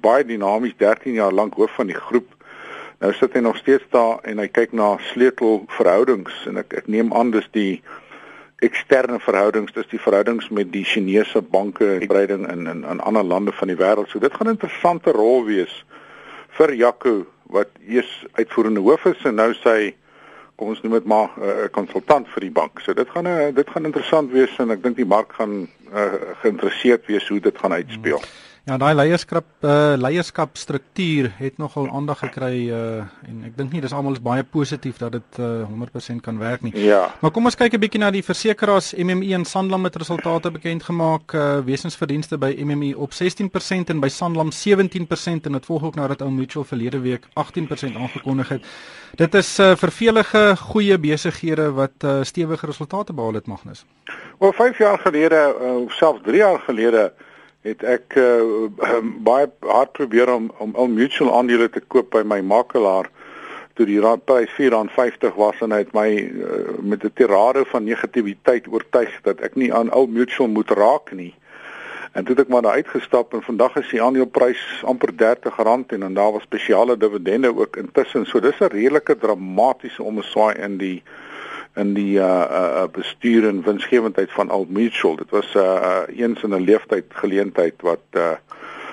baie 0.00 0.24
dinamies 0.24 0.76
13 0.76 1.12
jaar 1.12 1.32
lank 1.32 1.54
hoof 1.54 1.74
van 1.74 1.86
die 1.86 1.98
groep. 1.98 2.30
Nou 3.00 3.12
sit 3.12 3.32
hy 3.32 3.40
nog 3.40 3.56
steeds 3.56 3.84
daar 3.90 4.20
en 4.22 4.38
hy 4.38 4.48
kyk 4.48 4.72
na 4.72 4.94
sleutelverhoudings 5.12 6.46
en 6.48 6.56
ek 6.62 6.72
ek 6.82 6.86
neem 6.86 7.12
aan 7.12 7.30
dis 7.34 7.48
die 7.52 7.82
eksterne 8.64 9.18
verhoudings, 9.20 9.74
dis 9.74 9.90
die 9.90 10.00
verhoudings 10.00 10.48
met 10.48 10.70
die 10.72 10.84
Chinese 10.88 11.42
banke 11.42 11.96
en 11.96 12.06
breiding 12.08 12.46
in 12.52 12.66
in 12.70 12.84
in 12.84 13.00
ander 13.00 13.24
lande 13.24 13.52
van 13.52 13.68
die 13.68 13.76
wêreld. 13.76 14.08
So 14.08 14.18
dit 14.18 14.34
gaan 14.34 14.48
'n 14.48 14.56
interessante 14.56 15.12
rol 15.12 15.44
wees 15.44 15.84
vir 16.56 16.74
Jaco 16.74 17.26
wat 17.50 17.68
eers 17.88 18.24
uitvoerende 18.32 18.80
hoof 18.80 19.04
is 19.04 19.24
en 19.24 19.34
nou 19.34 19.52
sy 19.54 19.94
kom 20.56 20.68
ons 20.68 20.82
noem 20.82 20.92
dit 20.92 21.04
maar 21.04 21.30
eh, 21.36 21.46
'n 21.46 21.64
uh, 21.64 21.70
konsultant 21.70 22.28
vir 22.28 22.40
die 22.40 22.50
bank. 22.50 22.80
So 22.80 22.94
dit 22.94 23.08
gaan 23.10 23.26
'n 23.26 23.48
uh, 23.48 23.54
dit 23.54 23.70
gaan 23.70 23.84
interessant 23.84 24.30
wees 24.30 24.58
en 24.58 24.70
ek 24.70 24.82
dink 24.82 24.96
die 24.96 25.12
mark 25.16 25.32
gaan 25.32 25.68
uh, 25.92 26.12
geïnteresseerd 26.42 27.06
wees 27.06 27.28
hoe 27.28 27.40
dit 27.40 27.58
gaan 27.58 27.72
uitspeel. 27.72 28.18
Hmm. 28.18 28.53
Ja, 28.64 28.78
daai 28.80 28.94
leierskap 28.96 29.44
uh 29.60 29.92
leierskap 30.00 30.54
struktuur 30.56 31.26
het 31.36 31.58
nogal 31.60 31.84
aandag 31.92 32.22
gekry 32.22 32.70
uh 32.72 33.02
en 33.28 33.42
ek 33.44 33.58
dink 33.58 33.74
nie 33.76 33.82
dis 33.84 33.92
almal 33.92 34.14
is 34.16 34.22
baie 34.24 34.40
positief 34.40 34.96
dat 35.02 35.12
dit 35.12 35.40
uh 35.44 35.66
100% 35.68 36.22
kan 36.24 36.38
werk 36.40 36.62
nie. 36.64 36.72
Ja. 36.80 37.02
Maar 37.20 37.30
kom 37.30 37.44
ons 37.44 37.58
kyk 37.60 37.74
'n 37.76 37.82
bietjie 37.82 38.00
na 38.00 38.08
die 38.10 38.22
versekeraars 38.24 38.94
MME 38.96 39.34
en 39.36 39.44
Sanlam 39.44 39.84
met 39.84 39.96
resultate 39.96 40.50
bekend 40.50 40.82
gemaak. 40.82 41.34
Uh 41.34 41.60
wesensverdienste 41.66 42.38
by 42.38 42.56
MME 42.56 42.96
op 42.96 43.12
16% 43.12 43.92
en 43.92 44.00
by 44.00 44.08
Sanlam 44.08 44.48
17% 44.48 45.44
en 45.44 45.52
dit 45.52 45.66
volg 45.66 45.84
ook 45.84 45.94
nadat 45.94 46.22
Old 46.22 46.32
Mutual 46.32 46.64
verlede 46.64 47.00
week 47.00 47.28
18% 47.34 48.00
aangekondig 48.00 48.48
het. 48.48 48.64
Dit 49.16 49.34
is 49.34 49.58
uh 49.58 49.76
vervelige 49.76 50.56
goeie 50.56 50.98
besighede 50.98 51.70
wat 51.72 52.00
uh 52.04 52.22
stewige 52.22 52.66
resultate 52.66 53.12
behaal 53.12 53.34
het 53.34 53.46
Magnus. 53.46 53.84
Oor 54.38 54.54
5 54.54 54.78
jaar 54.78 54.98
gelede, 54.98 55.54
uh, 55.60 55.90
selfs 55.90 56.20
3 56.22 56.36
jaar 56.36 56.60
gelede 56.60 57.12
het 57.64 57.82
ek 57.82 58.16
uh, 58.20 58.68
baie 59.24 59.48
hard 59.64 59.92
probeer 59.96 60.32
om 60.32 60.50
om 60.60 60.74
al 60.76 60.90
mutual 60.92 61.32
aandele 61.32 61.70
te 61.72 61.80
koop 61.80 62.10
by 62.12 62.22
my 62.22 62.40
makelaar 62.44 63.08
toe 63.74 63.86
die 63.88 64.00
prys 64.28 64.52
R4.50 64.54 65.34
was 65.34 65.62
en 65.64 65.72
hy 65.74 65.80
het 65.82 65.94
my 65.96 66.08
uh, 66.14 66.58
met 66.80 67.04
'n 67.04 67.12
tirade 67.14 67.64
van 67.72 67.84
negativiteit 67.84 68.68
oortuig 68.68 69.16
dat 69.22 69.40
ek 69.40 69.56
nie 69.56 69.72
aan 69.74 69.90
al 69.90 70.06
mutual 70.06 70.48
moet 70.48 70.70
raak 70.70 71.10
nie. 71.12 71.34
En 72.12 72.24
toe 72.24 72.36
het 72.36 72.44
ek 72.44 72.52
maar 72.52 72.62
daar 72.62 72.78
uitgestap 72.78 73.34
en 73.34 73.42
vandag 73.42 73.76
is 73.76 73.90
die 73.90 74.02
aandeleprys 74.02 74.62
amper 74.84 75.10
R30 75.12 75.88
en 75.88 76.02
en 76.02 76.14
daar 76.14 76.32
was 76.32 76.42
spesiale 76.42 76.96
dividende 76.96 77.56
ook 77.56 77.76
intussen. 77.76 78.26
So 78.26 78.40
dis 78.40 78.60
'n 78.60 78.70
redelike 78.70 79.16
dramatiese 79.16 80.02
omswaai 80.02 80.54
in 80.54 80.76
die 80.76 81.02
in 81.74 81.94
die 81.94 82.18
uh 82.18 82.46
uh 82.50 82.84
bestuur 82.92 83.48
en 83.48 83.62
winsgewendheid 83.62 84.32
van 84.32 84.50
Old 84.50 84.70
Mutual. 84.70 85.16
Dit 85.16 85.30
was 85.30 85.54
uh, 85.54 85.62
uh 85.62 86.18
eens 86.18 86.42
in 86.42 86.54
'n 86.54 86.64
leeftyd 86.64 87.04
geleentheid 87.08 87.74
wat 87.82 88.04
uh 88.12 88.36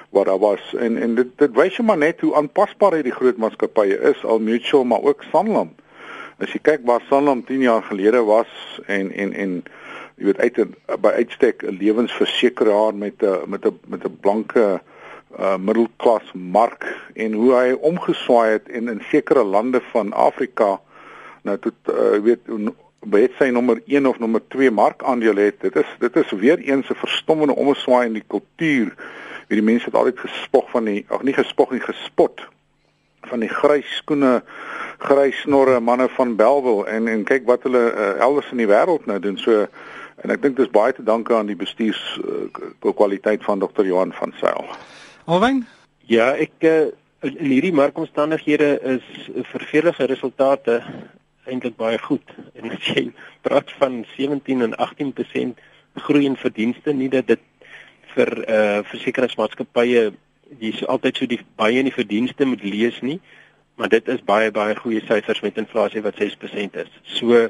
wat 0.09 0.25
daar 0.25 0.39
was 0.39 0.73
en 0.75 0.97
en 0.97 1.15
dit 1.15 1.27
dit 1.35 1.53
wys 1.55 1.77
jy 1.77 1.83
maar 1.83 1.97
net 1.97 2.19
hoe 2.19 2.35
aanpasbaar 2.35 2.93
hierdie 2.93 3.15
groot 3.15 3.37
maatskappye 3.37 3.99
is, 4.11 4.23
Old 4.23 4.41
Mutual 4.41 4.83
maar 4.83 5.01
ook 5.01 5.23
Sanlam. 5.31 5.75
As 6.37 6.51
jy 6.51 6.59
kyk 6.61 6.81
waar 6.85 7.01
Sanlam 7.09 7.45
10 7.45 7.61
jaar 7.61 7.83
gelede 7.83 8.23
was 8.23 8.81
en 8.85 9.11
en 9.11 9.33
en 9.33 9.63
jy 10.17 10.25
weet 10.25 10.39
uit 10.39 10.57
by 11.01 11.13
uitstek 11.21 11.63
'n 11.63 11.77
lewensversekeraar 11.77 12.95
met 12.95 13.23
'n 13.23 13.49
met 13.49 13.65
'n 13.65 13.79
met 13.87 14.03
'n 14.03 14.17
blanke 14.21 14.81
uh 15.39 15.57
middelklas 15.57 16.31
mark 16.33 16.85
en 17.13 17.33
hoe 17.33 17.53
hy 17.53 17.71
omgeswaai 17.71 18.51
het 18.51 18.69
en 18.69 18.87
in 18.87 19.01
sekere 19.09 19.43
lande 19.43 19.81
van 19.91 20.13
Afrika 20.13 20.79
nou 21.47 21.57
tot 21.57 21.91
uh 21.93 22.19
weet 22.23 22.47
weet 23.01 23.33
sy 23.39 23.49
nommer 23.49 23.81
1 23.85 24.05
of 24.05 24.19
nommer 24.19 24.41
2 24.53 24.71
markandeel 24.71 25.35
het 25.41 25.61
dit 25.61 25.75
is 25.75 25.95
dit 25.99 26.15
is 26.15 26.31
weer 26.31 26.59
eens 26.59 26.89
'n 26.89 27.01
verstommende 27.03 27.55
omswaai 27.55 28.05
in 28.05 28.13
die 28.13 28.27
kultuur 28.27 28.93
wie 29.47 29.59
die 29.59 29.69
mense 29.71 29.85
het 29.85 29.95
altyd 29.95 30.19
gespog 30.19 30.69
van 30.69 30.85
die 30.85 31.05
ag 31.09 31.23
nie 31.23 31.33
gespog 31.33 31.71
nie 31.71 31.81
gespot 31.83 32.41
van 33.21 33.39
die 33.39 33.49
grys 33.49 33.95
skoene 33.95 34.43
grys 34.97 35.41
snorre 35.41 35.79
manne 35.79 36.09
van 36.09 36.35
Belwel 36.35 36.87
en 36.87 37.07
en 37.07 37.23
kyk 37.23 37.45
wat 37.45 37.63
hulle 37.63 37.93
uh, 37.93 38.19
elders 38.19 38.51
in 38.51 38.57
die 38.57 38.69
wêreld 38.69 39.05
nou 39.05 39.19
doen 39.19 39.37
so 39.37 39.67
en 40.21 40.29
ek 40.29 40.41
dink 40.41 40.57
dis 40.57 40.69
baie 40.69 40.93
te 40.93 41.03
danke 41.03 41.35
aan 41.35 41.49
die 41.49 41.57
bestuurs 41.57 42.01
uh, 42.21 42.93
kwaliteit 42.93 43.43
van 43.43 43.59
Dr. 43.59 43.85
Johan 43.85 44.13
van 44.13 44.33
Sail. 44.37 44.67
Alwyn? 45.25 45.65
Ja, 46.05 46.31
ek 46.37 46.53
uh, 46.61 46.91
in 47.25 47.49
hierdie 47.53 47.73
markomstandighede 47.73 48.69
is 48.97 49.07
vervelige 49.49 50.05
resultate 50.05 50.81
eintlik 51.51 51.77
baie 51.79 51.99
goed. 52.01 52.33
En 52.57 52.71
as 52.71 52.89
jy 52.93 53.09
praat 53.45 53.71
van 53.79 54.01
17 54.15 54.63
en 54.65 54.75
18% 54.75 55.61
groei 56.07 56.25
in 56.25 56.39
verdienste, 56.39 56.93
nie 56.95 57.09
dat 57.11 57.27
dit 57.27 57.47
vir 58.15 58.31
eh 58.43 58.55
uh, 58.55 58.83
versekeringsmaatskappye 58.91 60.11
dis 60.59 60.81
altyd 60.93 61.17
so 61.17 61.27
die 61.31 61.39
baie 61.59 61.79
in 61.79 61.87
die 61.87 61.95
verdienste 61.95 62.45
moet 62.45 62.63
lees 62.63 62.99
nie, 63.01 63.19
maar 63.79 63.89
dit 63.89 64.07
is 64.11 64.23
baie 64.27 64.51
baie 64.51 64.75
goeie 64.75 65.01
syfers 65.07 65.41
met 65.41 65.57
inflasie 65.57 66.03
wat 66.03 66.19
6% 66.19 66.79
is. 66.83 66.91
So 67.17 67.47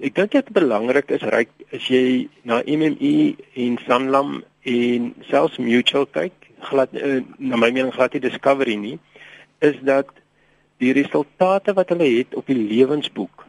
ek 0.00 0.14
dink 0.16 0.32
dit 0.32 0.52
belangrik 0.56 1.12
is 1.12 1.26
ryk 1.34 1.52
as 1.76 1.88
jy 1.92 2.28
na 2.48 2.62
MME 2.64 3.36
en 3.66 3.76
Sanlam 3.84 4.40
en 4.64 5.12
selfs 5.28 5.60
Mutual 5.60 6.06
kyk, 6.06 6.48
glad 6.70 6.96
uh, 6.96 7.20
na 7.38 7.60
my 7.60 7.70
mening 7.70 7.92
glad 7.92 8.16
nie 8.16 8.24
Discovery 8.24 8.76
nie, 8.80 8.96
is 9.60 9.76
dat 9.84 10.08
die 10.80 10.92
resultate 10.96 11.74
wat 11.76 11.92
hulle 11.92 12.08
het 12.08 12.34
op 12.34 12.46
die 12.48 12.56
lewensboek 12.56 13.44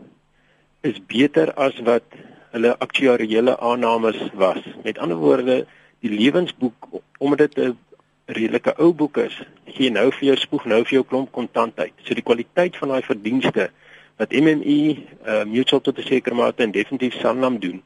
is 0.88 0.98
beter 1.08 1.54
as 1.54 1.78
wat 1.88 2.18
hulle 2.52 2.74
aktuariële 2.84 3.54
aannames 3.60 4.20
was. 4.34 4.60
Met 4.84 4.98
ander 5.00 5.18
woorde, 5.18 5.66
die 6.04 6.12
lewensboek 6.12 6.90
omdat 7.18 7.56
dit 7.56 7.58
'n 7.58 7.78
redelike 8.26 8.74
ou 8.78 8.94
boek 8.94 9.18
is, 9.18 9.36
gee 9.66 9.92
nou 9.92 10.12
vir 10.12 10.26
jou 10.28 10.36
spoeg 10.38 10.66
nou 10.66 10.84
vir 10.84 10.94
jou 10.94 11.04
klomp 11.04 11.32
kontant 11.32 11.80
uit. 11.80 11.94
So 12.04 12.14
die 12.14 12.24
kwaliteit 12.24 12.78
van 12.78 12.88
daai 12.88 13.02
verdienste 13.02 13.70
wat 14.18 14.32
MME, 14.32 14.98
uh, 15.26 15.44
Mutual 15.44 15.82
tot 15.82 15.98
'n 15.98 16.04
sekere 16.04 16.36
mate 16.36 16.64
en 16.64 16.72
definitief 16.72 17.14
Sanlam 17.14 17.60
doen, 17.60 17.84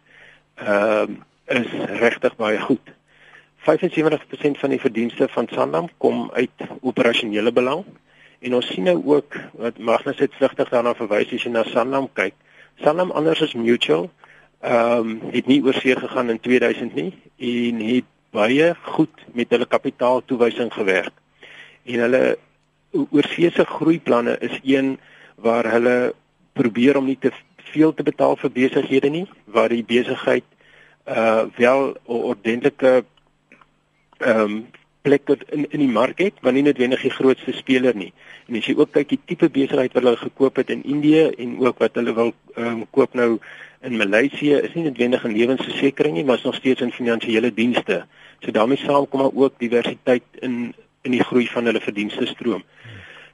ehm 0.56 1.12
uh, 1.48 1.60
is 1.62 1.72
regtig 2.00 2.36
baie 2.36 2.60
goed. 2.60 2.94
75% 3.66 4.58
van 4.58 4.70
die 4.70 4.80
verdienste 4.80 5.28
van 5.28 5.48
Sanlam 5.48 5.90
kom 5.98 6.32
uit 6.34 6.52
operasionele 6.82 7.52
belang 7.52 7.86
En 8.40 8.56
ons 8.56 8.68
sien 8.68 8.84
nou 8.84 8.98
ook 9.06 9.38
wat 9.62 9.78
Magnus 9.78 10.20
het 10.20 10.34
vlugtig 10.38 10.70
daarna 10.70 10.96
verwys 10.96 11.34
as 11.34 11.44
jy 11.44 11.52
na 11.52 11.64
Sanlam 11.64 12.10
kyk. 12.14 12.36
Sanlam 12.84 13.12
anders 13.12 13.42
as 13.42 13.54
Mutual 13.54 14.10
ehm 14.66 15.10
um, 15.10 15.32
het 15.32 15.48
nie 15.48 15.62
oorsee 15.64 15.96
gegaan 15.96 16.30
in 16.30 16.40
2000 16.40 16.96
nie 16.96 17.12
en 17.38 17.80
het 17.86 18.08
baie 18.32 18.74
goed 18.82 19.26
met 19.34 19.50
hulle 19.50 19.66
kapitaaltoewysing 19.66 20.74
gewerk. 20.74 21.14
En 21.86 22.00
hulle 22.00 22.38
oorseese 23.12 23.66
groeiplanne 23.66 24.38
is 24.40 24.60
een 24.64 24.98
waar 25.36 25.72
hulle 25.72 26.14
probeer 26.54 26.98
om 26.98 27.06
nie 27.06 27.20
te 27.20 27.32
veel 27.76 27.94
te 27.94 28.04
betaal 28.04 28.36
vir 28.40 28.52
besighede 28.52 29.10
nie, 29.12 29.26
waar 29.46 29.70
die 29.70 29.84
besigheid 29.84 30.48
uh 31.06 31.46
wel 31.58 31.94
ordentlike 32.04 33.04
ehm 34.18 34.42
um, 34.42 34.56
plek 35.06 35.30
in 35.54 35.68
in 35.70 35.84
die 35.84 35.92
mark 35.92 36.22
het, 36.24 36.42
maar 36.42 36.56
nie 36.56 36.64
noodwendig 36.66 37.04
die 37.06 37.14
grootste 37.14 37.54
speler 37.54 37.96
nie. 37.96 38.12
En 38.50 38.58
as 38.60 38.68
jy 38.70 38.76
ook 38.78 38.92
kyk 38.98 39.12
die 39.14 39.22
tipe 39.32 39.50
besigheid 39.54 39.94
wat 39.94 40.04
hulle 40.04 40.22
gekoop 40.22 40.62
het 40.62 40.74
in 40.74 40.84
Indië 40.84 41.28
en 41.46 41.58
ook 41.64 41.82
wat 41.84 41.98
hulle 42.00 42.14
wil 42.18 42.34
um, 42.58 42.86
koop 42.98 43.14
nou 43.18 43.36
in 43.86 43.98
Maleisië, 43.98 44.62
is 44.66 44.74
nie 44.74 44.88
noodwendig 44.88 45.26
'n 45.26 45.38
lewensversekering 45.38 46.16
nie, 46.16 46.26
maar 46.26 46.42
is 46.42 46.48
nog 46.48 46.56
steeds 46.56 46.82
in 46.82 46.92
finansiële 46.92 47.54
dienste. 47.54 48.06
So 48.42 48.52
daarmee 48.52 48.78
saam 48.78 49.08
kom 49.10 49.22
maar 49.22 49.34
ook 49.34 49.60
diversiteit 49.60 50.24
in 50.42 50.74
in 51.06 51.12
die 51.12 51.24
groei 51.24 51.48
van 51.48 51.66
hulle 51.66 51.82
verdienste 51.82 52.26
stroom. 52.26 52.64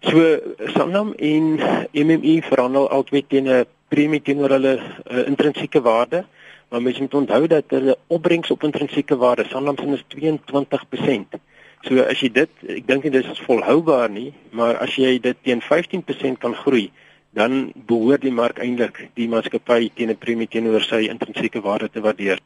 So 0.01 0.39
Sanlam 0.73 1.13
en 1.13 1.59
MME 1.91 2.41
verhandel 2.41 2.89
altyd 2.89 3.29
teen 3.29 3.47
'n 3.47 3.65
premie 3.87 4.21
teenoor 4.21 4.49
hulle 4.49 4.79
uh, 4.79 5.27
intrinsieke 5.27 5.81
waarde. 5.81 6.25
Maar 6.69 6.81
mens 6.81 6.99
moet 6.99 7.13
onthou 7.13 7.47
dat 7.47 7.63
hulle 7.67 7.97
opbrengs 8.07 8.51
op 8.51 8.63
intrinsieke 8.63 9.17
waarde 9.17 9.45
Sanlam 9.49 9.77
se 9.77 9.87
is 9.91 10.03
22%. 10.15 11.39
So 11.87 12.03
as 12.05 12.19
jy 12.21 12.29
dit, 12.29 12.51
ek 12.69 12.85
dink 12.87 13.07
dit 13.07 13.15
is 13.17 13.41
volhoubaar 13.47 14.11
nie, 14.13 14.29
maar 14.53 14.77
as 14.83 14.93
jy 14.99 15.15
dit 15.21 15.37
teen 15.43 15.63
15% 15.65 16.37
kan 16.43 16.53
groei, 16.55 16.91
dan 17.33 17.71
behoort 17.87 18.21
die 18.21 18.33
mark 18.33 18.59
eintlik 18.61 19.07
die 19.17 19.27
maatskappy 19.31 19.89
teen 19.95 20.11
'n 20.11 20.17
premie 20.17 20.47
teenoor 20.47 20.81
sy 20.81 21.07
intrinsieke 21.07 21.61
waarde 21.61 21.89
te 21.89 22.01
waardeer. 22.01 22.39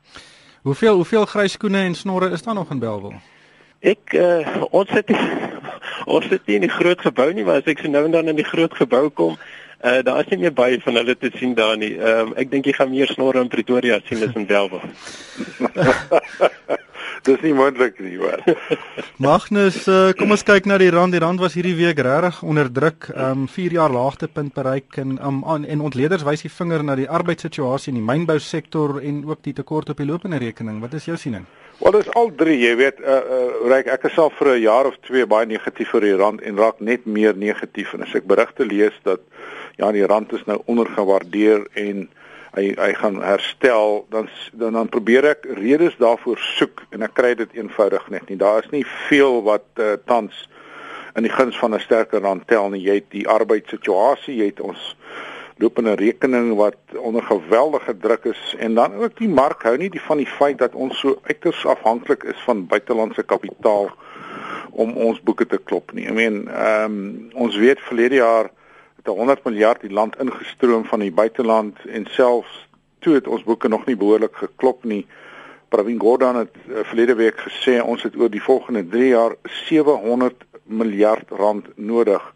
Hoeveel 0.62 0.96
hoeveel 0.96 1.25
grys 1.25 1.51
skoene 1.51 1.84
en 1.86 1.96
snorre 1.96 2.32
is 2.32 2.44
daar 2.44 2.56
nog 2.56 2.72
in 2.72 2.80
Belwel? 2.80 3.13
Ek 3.82 4.13
uh, 4.13 4.63
ons 4.72 4.89
sit 4.89 5.12
ons 6.15 6.25
sit 6.30 6.48
nie 6.48 6.56
in 6.56 6.68
die 6.68 6.77
groot 6.77 7.01
gebou 7.01 7.34
nie, 7.34 7.44
maar 7.44 7.62
as 7.62 7.68
ek 7.68 7.80
so 7.80 7.89
nou 7.89 8.06
en 8.06 8.12
dan 8.12 8.27
in 8.27 8.39
die 8.39 8.48
groot 8.48 8.74
gebou 8.74 9.10
kom, 9.10 9.38
uh, 9.84 10.00
daar 10.06 10.24
is 10.24 10.32
nie 10.32 10.44
meer 10.46 10.54
baie 10.54 10.82
van 10.82 10.96
hulle 10.96 11.18
te 11.18 11.32
sien 11.38 11.54
daar 11.54 11.77
nie. 11.77 11.98
Um, 12.00 12.34
ek 12.38 12.51
dink 12.51 12.65
jy 12.65 12.74
gaan 12.74 12.94
meer 12.94 13.12
snorre 13.12 13.42
in 13.42 13.51
Pretoria 13.51 14.00
sien 14.08 14.24
as 14.24 14.36
in 14.36 14.46
Belwel. 14.46 14.82
Dis 17.29 17.41
nie 17.41 17.55
moontlik 17.58 17.98
nie, 18.03 18.20
hoor. 18.22 18.41
Magnus, 19.25 19.79
uh, 19.89 20.12
kom 20.17 20.36
ons 20.36 20.44
kyk 20.46 20.67
na 20.70 20.77
die 20.77 20.91
rand. 20.94 21.15
Die 21.15 21.22
rand 21.24 21.41
was 21.41 21.55
hierdie 21.58 21.74
week 21.77 21.98
regtig 22.05 22.41
onder 22.46 22.70
druk. 22.70 23.08
Um 23.17 23.48
4 23.50 23.74
jaar 23.79 23.94
laagtepunt 23.94 24.53
bereik 24.53 25.00
en 25.01 25.15
um 25.25 25.41
en 25.46 25.82
ontleeders 25.82 26.25
wys 26.27 26.46
die 26.46 26.51
vinger 26.53 26.84
na 26.86 26.96
die 27.00 27.10
arbeidssituasie 27.10 27.94
in 27.94 27.98
die 27.98 28.05
mynbousektor 28.05 29.00
en 29.01 29.24
ook 29.25 29.41
die 29.48 29.55
tekort 29.58 29.89
op 29.89 30.01
die 30.01 30.05
lopende 30.05 30.38
rekening. 30.44 30.77
Wat 30.84 30.94
is 30.94 31.08
jou 31.10 31.17
siening? 31.17 31.48
Wel, 31.79 31.98
dis 31.98 32.12
al 32.15 32.29
drie, 32.38 32.60
jy 32.62 32.75
weet, 32.79 33.01
uh, 33.01 33.17
uh 33.17 33.72
reik 33.72 33.89
ek 33.91 34.05
is 34.12 34.20
al 34.22 34.29
vir 34.38 34.51
'n 34.53 34.62
jaar 34.62 34.86
of 34.86 35.00
twee 35.08 35.25
baie 35.25 35.50
negatief 35.50 35.89
vir 35.98 36.05
die 36.05 36.15
rand 36.15 36.41
en 36.41 36.62
raak 36.62 36.79
net 36.79 37.05
meer 37.05 37.34
negatief 37.34 37.94
en 37.94 38.05
as 38.05 38.13
ek 38.13 38.29
berigte 38.29 38.65
lees 38.65 38.94
dat 39.03 39.20
ja, 39.77 39.91
die 39.91 40.05
rand 40.05 40.32
is 40.34 40.46
nou 40.46 40.62
ondergewaardeer 40.65 41.65
en 41.74 42.08
hy 42.55 42.74
hy 42.79 42.91
gaan 43.00 43.21
herstel 43.24 44.05
dan 44.09 44.29
dan 44.53 44.74
dan 44.74 44.89
probeer 44.89 45.25
ek 45.35 45.47
redes 45.59 45.97
daarvoor 46.01 46.39
soek 46.57 46.85
en 46.95 47.05
ek 47.07 47.15
kry 47.19 47.33
dit 47.35 47.55
eenvoudig 47.59 48.09
net 48.09 48.29
nie 48.29 48.39
daar 48.41 48.63
is 48.63 48.71
nie 48.71 48.85
veel 49.07 49.41
wat 49.43 49.67
uh, 49.79 49.95
tans 50.05 50.45
in 51.15 51.24
die 51.27 51.31
guns 51.31 51.57
van 51.57 51.75
'n 51.75 51.79
sterker 51.79 52.21
rand 52.21 52.47
tel 52.47 52.69
nie 52.69 52.83
jy 52.83 53.00
het 53.01 53.12
die 53.12 53.27
arbeidssituasie 53.27 54.38
jy 54.39 54.51
het 54.53 54.59
ons 54.59 54.95
lopende 55.57 55.95
rekening 55.95 56.55
wat 56.55 56.77
onder 57.00 57.24
geweldige 57.24 57.97
druk 57.97 58.25
is 58.25 58.55
en 58.59 58.75
dan 58.75 58.95
ook 58.95 59.17
die 59.17 59.29
mark 59.29 59.63
hou 59.63 59.77
nie 59.77 59.89
die 59.89 60.03
van 60.07 60.17
die 60.17 60.27
feit 60.27 60.57
dat 60.57 60.75
ons 60.75 61.00
so 61.00 61.19
uiters 61.24 61.65
afhanklik 61.65 62.24
is 62.24 62.41
van 62.47 62.67
buitelandse 62.67 63.24
kapitaal 63.24 63.91
om 64.75 64.91
ons 64.97 65.21
boeke 65.24 65.45
te 65.47 65.57
klop 65.63 65.93
nie. 65.95 66.07
Ek 66.07 66.17
meen, 66.17 66.41
ehm 66.51 67.00
um, 67.00 67.29
ons 67.47 67.55
weet 67.55 67.79
verlede 67.88 68.19
jaar 68.19 68.51
het 69.05 69.15
100 69.15 69.43
miljard 69.43 69.81
die 69.81 69.91
land 69.91 70.17
ingestroom 70.19 70.85
van 70.85 71.00
die 71.00 71.12
buiteland 71.12 71.77
en 71.85 72.05
selfs 72.09 72.67
toe 73.00 73.13
het 73.13 73.27
ons 73.27 73.43
boeke 73.43 73.67
nog 73.67 73.85
nie 73.85 73.95
behoorlik 73.95 74.35
geklop 74.35 74.83
nie. 74.83 75.05
Pravin 75.69 76.00
Gordhan 76.00 76.35
het 76.35 76.55
uh, 76.65 76.81
verlede 76.83 77.15
week 77.15 77.38
gesê 77.38 77.77
ons 77.83 78.03
het 78.03 78.15
oor 78.17 78.31
die 78.33 78.41
volgende 78.41 78.81
3 78.88 79.07
jaar 79.07 79.35
700 79.67 80.45
miljard 80.63 81.29
rand 81.29 81.67
nodig. 81.75 82.33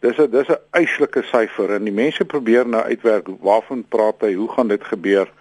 Dis 0.00 0.18
'n 0.18 0.30
dis 0.30 0.48
'n 0.48 0.60
eislike 0.70 1.22
syfer 1.22 1.74
en 1.74 1.84
die 1.84 1.92
mense 1.92 2.24
probeer 2.24 2.68
nou 2.68 2.82
uitwerk 2.82 3.26
waarvan 3.40 3.84
praat 3.88 4.20
hy, 4.20 4.34
hoe 4.34 4.50
gaan 4.52 4.68
dit 4.68 4.84
gebeur? 4.84 5.32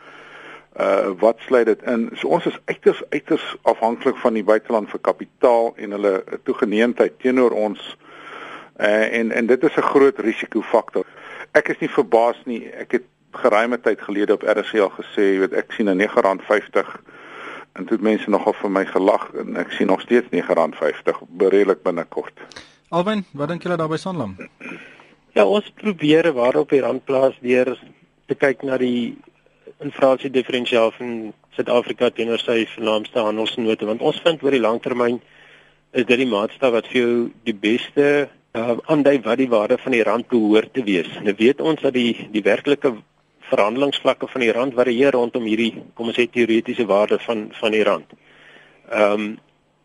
Uh 0.80 1.14
wat 1.20 1.38
sluit 1.40 1.66
dit 1.66 1.84
in? 1.84 2.10
So 2.14 2.28
ons 2.28 2.46
is 2.46 2.58
uiters 2.66 3.04
uiters 3.10 3.56
afhanklik 3.62 4.18
van 4.18 4.34
die 4.34 4.44
buiteland 4.44 4.90
vir 4.90 5.00
kapitaal 5.00 5.74
en 5.76 5.92
hulle 5.92 6.24
toegeneentheid 6.44 7.20
teenoor 7.20 7.52
ons 7.52 7.80
uh 7.80 8.13
Uh, 8.78 9.14
en 9.20 9.32
en 9.32 9.46
dit 9.46 9.64
is 9.64 9.76
'n 9.76 9.82
groot 9.82 10.20
risikofaktor. 10.20 11.06
Ek 11.52 11.68
is 11.68 11.80
nie 11.80 11.90
verbaas 11.90 12.40
nie. 12.46 12.70
Ek 12.70 12.92
het 12.92 13.04
geruime 13.32 13.80
tyd 13.80 14.02
gelede 14.02 14.34
op 14.34 14.44
RSG 14.44 14.80
al 14.80 14.94
gesê, 14.98 15.22
jy 15.22 15.40
weet, 15.40 15.54
ek 15.54 15.72
sien 15.72 15.90
'n 15.90 16.02
R9.50 16.02 17.02
en 17.74 17.86
dit 17.86 18.02
mense 18.02 18.30
nogal 18.30 18.54
vir 18.54 18.72
my 18.72 18.86
gelag 18.86 19.30
en 19.34 19.58
ek 19.58 19.72
sien 19.72 19.88
nog 19.88 20.02
steeds 20.02 20.28
R9.50 20.30 21.22
beredelik 21.28 21.84
binnekort. 21.84 22.34
Alwyn, 22.90 23.26
wat 23.34 23.48
dink 23.48 23.64
julle 23.64 23.78
daarby 23.78 23.98
Sanlam? 23.98 24.36
Ja, 25.34 25.46
ons 25.46 25.72
probeer 25.82 26.34
waarop 26.34 26.70
die 26.70 26.82
rand 26.82 27.06
plaas 27.06 27.38
deur 27.42 27.80
te 28.30 28.36
kyk 28.36 28.62
na 28.64 28.78
die 28.78 29.18
inflasie 29.82 30.30
diferensiaal 30.30 30.92
van 30.98 31.34
Suid-Afrika 31.58 32.10
teenoor 32.10 32.42
sy 32.42 32.64
vernaamste 32.76 33.20
handelsnote 33.20 33.86
want 33.90 34.02
ons 34.02 34.22
vind 34.26 34.44
oor 34.44 34.56
die 34.56 34.62
langtermyn 34.62 35.20
is 35.92 36.06
dit 36.06 36.18
die 36.18 36.30
maatstaf 36.30 36.74
wat 36.74 36.88
vir 36.92 37.00
jou 37.02 37.16
die 37.50 37.58
beste 37.66 38.30
uh 38.54 38.78
aandui 38.86 39.20
wat 39.26 39.38
die 39.38 39.50
waarde 39.50 39.78
van 39.82 39.92
die 39.92 40.04
rand 40.04 40.28
behoort 40.30 40.74
te 40.74 40.84
wees. 40.86 41.10
Nou 41.26 41.34
weet 41.38 41.62
ons 41.62 41.82
dat 41.82 41.94
die 41.94 42.28
die 42.32 42.44
werklike 42.46 42.94
verhandelingsvlakke 43.50 44.28
van 44.28 44.42
die 44.46 44.52
rand 44.52 44.76
varieer 44.78 45.16
rondom 45.18 45.48
hierdie 45.50 45.72
kom 45.94 46.12
ons 46.12 46.20
sê 46.20 46.28
teoretiese 46.30 46.86
waarde 46.86 47.18
van 47.26 47.48
van 47.60 47.72
die 47.72 47.84
rand. 47.84 48.14
Ehm 48.90 49.14
um, 49.14 49.34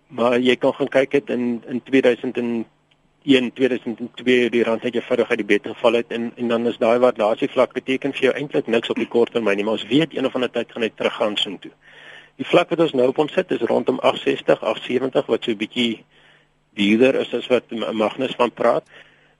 maar 0.08 0.38
jy 0.40 0.56
kan 0.56 0.72
gaan 0.72 0.88
kyk 0.88 1.12
het 1.12 1.30
in 1.30 1.62
in 1.68 1.82
2001 1.84 2.64
2002 3.54 4.50
die 4.50 4.62
rand 4.64 4.82
het 4.82 4.94
jy 4.94 5.02
vinnig 5.04 5.30
uit 5.30 5.40
die 5.42 5.48
bed 5.54 5.66
geval 5.72 5.98
het 6.00 6.12
en 6.18 6.32
en 6.36 6.48
dan 6.48 6.66
is 6.66 6.78
daai 6.78 6.98
waardasie 6.98 7.48
vlak 7.48 7.72
beteken 7.72 8.12
vir 8.12 8.28
jou 8.28 8.34
eintlik 8.34 8.66
niks 8.66 8.90
op 8.90 8.96
die 8.96 9.08
kort 9.08 9.32
termyn 9.32 9.56
nie, 9.56 9.64
maar 9.64 9.76
ons 9.80 9.88
weet 9.88 10.16
een 10.16 10.26
of 10.26 10.34
ander 10.34 10.50
tyd 10.50 10.72
gaan 10.72 10.82
hy 10.82 10.92
teruggaan 10.94 11.36
soontoe. 11.36 11.72
Die 12.36 12.46
vlak 12.46 12.70
wat 12.70 12.80
ons 12.80 12.92
nou 12.92 13.08
op 13.08 13.18
ons 13.18 13.32
sit 13.32 13.50
is 13.50 13.64
rondom 13.68 13.98
860, 13.98 14.62
870 14.62 15.26
wat 15.26 15.44
so 15.44 15.50
'n 15.50 15.56
bietjie 15.56 16.04
duurder 16.74 17.14
is 17.14 17.34
as 17.34 17.46
wat 17.46 17.70
Magnus 17.92 18.34
van 18.36 18.52
praat. 18.52 18.84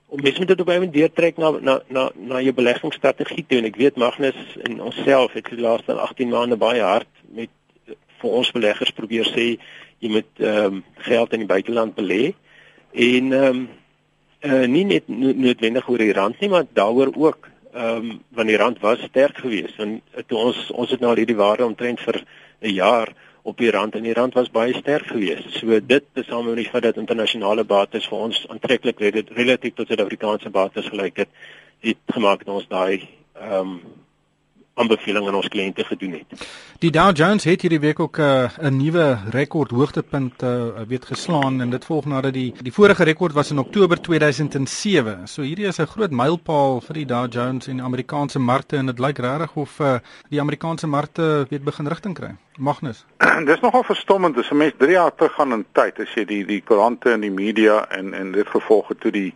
Om 0.09 0.21
mens 0.21 0.37
moet 0.37 0.47
dit 0.47 0.61
op 0.61 0.67
'n 0.67 0.79
manier 0.79 0.91
deurtrek 0.91 1.37
na 1.37 1.49
na 1.61 1.81
na 1.87 2.11
na 2.15 2.41
jou 2.41 2.53
beleggingsstrategie 2.53 3.45
toe 3.47 3.57
en 3.57 3.65
ek 3.65 3.75
weet 3.75 3.95
Magnus 3.95 4.57
en 4.61 4.81
onsself 4.81 5.33
het 5.33 5.45
die 5.49 5.61
laaste 5.61 5.93
18 5.93 6.29
maande 6.29 6.57
baie 6.57 6.81
hard 6.81 7.07
met 7.27 7.49
vir 8.21 8.29
ons 8.29 8.51
beleggers 8.51 8.91
probeer 8.91 9.25
sê 9.25 9.57
jy 9.99 10.09
moet 10.09 10.31
ehm 10.37 10.65
um, 10.65 10.83
geld 10.95 11.33
in 11.33 11.39
die 11.39 11.53
buiteland 11.53 11.95
belê 11.95 12.33
en 12.91 13.33
ehm 13.33 13.45
um, 13.45 13.69
uh, 14.41 14.65
nie 14.67 14.85
net 14.85 15.07
noodwendig 15.07 15.87
oor 15.89 15.97
die 15.97 16.13
rand 16.13 16.39
nie 16.39 16.49
maar 16.49 16.67
daaroor 16.73 17.13
ook 17.15 17.49
ehm 17.73 17.95
um, 17.95 18.19
want 18.29 18.47
die 18.47 18.57
rand 18.57 18.79
was 18.81 19.01
sterk 19.07 19.37
geweest 19.37 19.79
en 19.79 20.01
toe 20.27 20.37
ons 20.37 20.71
ons 20.71 20.91
het 20.91 20.99
nou 20.99 21.11
al 21.11 21.21
hierdie 21.21 21.37
waarde 21.39 21.65
omtrent 21.65 21.99
vir 21.99 22.23
'n 22.61 22.73
jaar 22.73 23.13
op 23.49 23.57
die 23.57 23.71
rand 23.73 23.95
en 23.97 24.05
die 24.05 24.15
rand 24.17 24.35
was 24.37 24.51
baie 24.53 24.73
sterk 24.77 25.09
geweest. 25.11 25.59
So 25.59 25.79
dit 25.93 26.05
tesame 26.13 26.53
met 26.53 26.63
die 26.63 26.69
feit 26.69 26.85
dat 26.85 26.99
internasionale 27.01 27.65
bates 27.67 28.07
vir 28.09 28.25
ons 28.27 28.43
aantreklik 28.53 29.01
relatief 29.37 29.75
tot 29.77 29.89
Suid-Afrikaanse 29.89 30.51
bates 30.53 30.89
gelyk 30.91 31.23
het, 31.25 31.31
het 31.85 32.15
gemaak 32.17 32.45
dat 32.45 32.55
ons 32.61 32.69
daai 32.69 33.07
ehm 33.39 33.73
um, 33.73 33.81
aanbeveling 34.79 35.27
aan 35.27 35.37
ons 35.39 35.47
kliënte 35.51 35.83
gedoen 35.83 36.17
het. 36.19 36.47
Die 36.79 36.91
Dow 36.95 37.11
Jones 37.15 37.43
het 37.43 37.61
hierdie 37.61 37.81
week 37.83 37.99
ook 37.99 38.19
'n 38.19 38.49
uh, 38.61 38.71
nuwe 38.71 39.17
rekord 39.29 39.71
hoogtepunt 39.71 40.43
uh, 40.43 40.81
weet 40.87 41.05
geslaan 41.05 41.61
en 41.61 41.69
dit 41.69 41.85
volg 41.85 42.05
nadat 42.05 42.33
die 42.33 42.53
die 42.61 42.73
vorige 42.73 43.03
rekord 43.03 43.33
was 43.33 43.51
in 43.51 43.59
Oktober 43.59 44.01
2007. 44.01 45.27
So 45.27 45.41
hierdie 45.41 45.67
is 45.67 45.79
'n 45.79 45.85
groot 45.85 46.11
mylpaal 46.11 46.81
vir 46.81 46.93
die 46.93 47.05
Dow 47.05 47.33
Jones 47.33 47.67
en 47.67 47.75
die 47.75 47.85
Amerikaanse 47.85 48.39
markte 48.39 48.77
en 48.77 48.85
dit 48.85 48.99
lyk 48.99 49.17
regtig 49.17 49.55
of 49.55 49.79
uh, 49.79 49.97
die 50.29 50.39
Amerikaanse 50.39 50.87
markte 50.87 51.45
weet 51.49 51.63
begin 51.63 51.87
rigting 51.87 52.15
kry. 52.15 52.35
Magnus. 52.57 53.05
Dis 53.45 53.59
nogal 53.59 53.83
verstommend 53.83 54.37
as 54.37 54.51
'n 54.51 54.57
mens 54.57 54.73
3 54.77 54.91
jaar 54.91 55.15
terug 55.15 55.33
gaan 55.33 55.51
in 55.51 55.65
tyd 55.71 55.99
as 55.99 56.13
jy 56.13 56.25
die 56.25 56.45
die 56.45 56.61
koerante 56.61 57.11
en 57.11 57.21
die 57.21 57.31
media 57.31 57.85
en 57.89 58.13
en 58.13 58.31
dit 58.31 58.47
gevolg 58.47 58.87
het 58.87 58.99
toe 58.99 59.11
die 59.11 59.33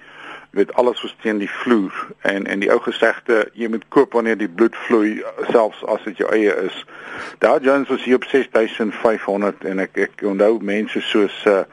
weet 0.53 0.73
alles 0.73 1.01
was 1.01 1.15
teen 1.21 1.37
die 1.37 1.49
vloer 1.49 1.93
en 2.21 2.45
en 2.45 2.59
die 2.61 2.69
ou 2.71 2.77
gesegde 2.85 3.39
jy 3.57 3.67
moet 3.73 3.85
koop 3.89 4.13
wanneer 4.13 4.37
die 4.37 4.49
bloed 4.49 4.75
vloei 4.85 5.23
selfs 5.49 5.81
as 5.89 6.03
dit 6.05 6.21
jou 6.21 6.29
eie 6.29 6.53
is. 6.61 6.75
Dow 7.41 7.57
Jones 7.63 7.89
was 7.89 8.03
hier 8.03 8.19
op 8.21 8.27
6500 8.29 9.65
en 9.65 9.81
ek 9.81 9.97
ek 10.05 10.21
onthou 10.29 10.59
mense 10.61 11.01
soos 11.09 11.39
uh, 11.49 11.63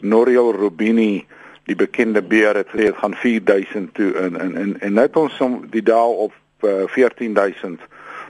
Nouriel 0.00 0.52
Rubini 0.52 1.24
die 1.64 1.78
bekende 1.80 2.20
beer 2.22 2.60
het 2.60 2.68
gesê 2.74 2.90
dit 2.90 3.00
gaan 3.00 3.16
4000 3.16 3.94
toe 3.96 4.12
in 4.26 4.36
in 4.40 4.56
en 4.64 4.76
en 4.80 5.00
net 5.00 5.16
ons 5.16 5.40
om 5.40 5.62
die 5.72 5.82
Dow 5.82 6.28
op 6.28 6.36
uh, 6.60 6.84
14000. 6.92 7.80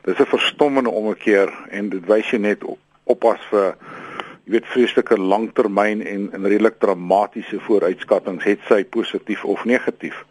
Dis 0.07 0.23
'n 0.23 0.33
verstommende 0.37 0.91
ommekeer 0.91 1.51
en 1.71 1.89
dit 1.89 2.07
wys 2.07 2.31
jy 2.31 2.39
net 2.39 2.65
op, 2.65 2.79
oppas 3.05 3.43
vir 3.51 3.75
jy 4.47 4.55
weet 4.55 4.69
vreeslike 4.71 5.19
langtermyn 5.19 6.05
en 6.07 6.29
en 6.33 6.47
redelik 6.47 6.79
dramatiese 6.79 7.59
vooruitskattinge 7.67 8.47
het 8.47 8.63
sy 8.69 8.85
positief 8.85 9.45
of 9.45 9.65
negatief. 9.67 10.23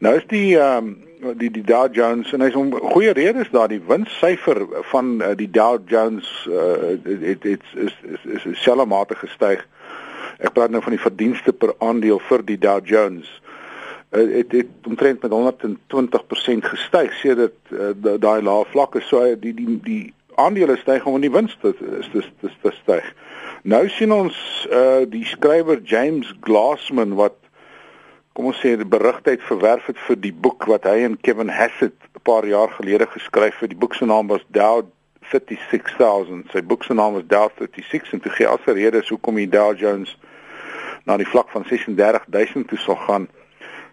Nou 0.00 0.16
is 0.16 0.26
die 0.32 0.56
ehm 0.56 0.86
um, 0.88 1.36
die 1.36 1.50
die 1.52 1.64
Dow 1.64 1.92
Jones 1.92 2.32
en 2.32 2.40
hy's 2.40 2.56
om 2.56 2.70
goeie 2.72 3.12
redes 3.12 3.50
daar 3.52 3.68
die 3.68 3.82
winssyfer 3.84 4.62
van 4.88 5.18
uh, 5.20 5.34
die 5.36 5.50
Dow 5.52 5.76
Jones 5.86 6.30
uh, 6.48 6.96
het 7.04 7.44
het 7.44 7.74
is 7.76 7.98
is 8.08 8.22
is, 8.24 8.44
is 8.52 8.62
selfmate 8.62 9.18
gestyg. 9.20 9.66
Ek 10.40 10.54
praat 10.56 10.72
nou 10.72 10.80
van 10.80 10.96
die 10.96 11.02
verdienste 11.02 11.52
per 11.52 11.74
aandeel 11.84 12.22
vir 12.30 12.44
die 12.48 12.56
Dow 12.58 12.80
Jones. 12.88 13.28
Uh, 14.08 14.24
het 14.38 14.56
het 14.56 14.88
omtrent 14.88 15.20
met 15.22 15.36
120% 15.36 16.72
gestyg 16.72 17.12
sedert 17.20 17.76
uh, 17.76 17.92
daai 18.00 18.40
lae 18.40 18.64
vlakke 18.72 19.04
so 19.04 19.20
die 19.36 19.52
die 19.54 19.76
die 19.84 20.02
aandele 20.40 20.80
styg 20.80 21.04
in 21.04 21.20
die 21.28 21.32
wins 21.36 21.56
te 21.60 21.74
is 22.00 22.08
dis 22.16 22.32
dis 22.40 22.80
styg. 22.80 23.12
Nou 23.62 23.82
sien 23.92 24.12
ons 24.12 24.36
uh 24.72 25.04
die 25.04 25.26
skrywer 25.28 25.82
James 25.84 26.30
Glassman 26.40 27.12
wat 27.18 27.36
kom 28.32 28.46
ons 28.48 28.60
sê 28.62 28.72
die 28.80 28.88
berigtheid 28.88 29.42
verwerf 29.44 29.90
het 29.90 29.98
vir 30.06 30.16
die 30.16 30.32
boek 30.32 30.64
wat 30.70 30.86
hy 30.88 31.02
en 31.04 31.18
Kevin 31.20 31.52
Hassett 31.52 31.92
'n 32.16 32.22
paar 32.24 32.46
jaar 32.46 32.72
gelede 32.78 33.06
geskryf 33.06 33.58
het. 33.60 33.70
Die 33.70 33.78
boek 33.78 33.94
se 33.94 34.06
naam 34.06 34.32
was 34.32 34.44
Dow 34.48 34.88
36000. 35.28 36.48
Sy 36.52 36.62
boek 36.62 36.84
se 36.84 36.94
naam 36.94 37.12
was 37.12 37.26
Dow 37.26 37.50
36 37.58 38.12
en 38.12 38.20
toe 38.20 38.32
gee 38.32 38.48
as 38.48 38.64
'n 38.66 38.72
rede 38.72 39.04
hoekom 39.08 39.34
die 39.34 39.48
Dow 39.48 39.76
Jones 39.76 40.16
na 41.04 41.16
die 41.16 41.28
vlak 41.28 41.50
van 41.50 41.64
36000 41.64 42.68
toe 42.68 42.78
sal 42.78 42.96
gaan. 42.96 43.28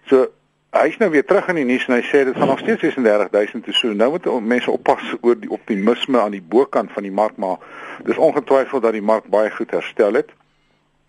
So 0.06 0.32
hy's 0.76 0.98
nou 0.98 1.10
weer 1.10 1.26
terug 1.26 1.48
in 1.48 1.62
die 1.62 1.66
nuus 1.66 1.86
en 1.88 1.96
hy 1.96 2.04
sê 2.06 2.24
dit 2.28 2.36
gaan 2.36 2.52
nog 2.52 2.60
steeds 2.60 2.82
36000 2.84 3.64
toe 3.64 3.74
so. 3.74 3.94
Nou 3.94 4.10
moet 4.12 4.28
mense 4.44 4.72
oppas 4.72 5.14
oor 5.22 5.38
die 5.40 5.52
optimisme 5.52 6.20
aan 6.20 6.36
die 6.36 6.44
bokant 6.44 6.92
van 6.92 7.08
die 7.08 7.12
mark 7.12 7.38
maar 7.38 7.58
dis 8.06 8.18
ongetwyfeld 8.18 8.84
dat 8.84 8.94
die 8.98 9.02
mark 9.02 9.30
baie 9.32 9.52
goed 9.52 9.72
herstel 9.72 10.20
het. 10.20 10.34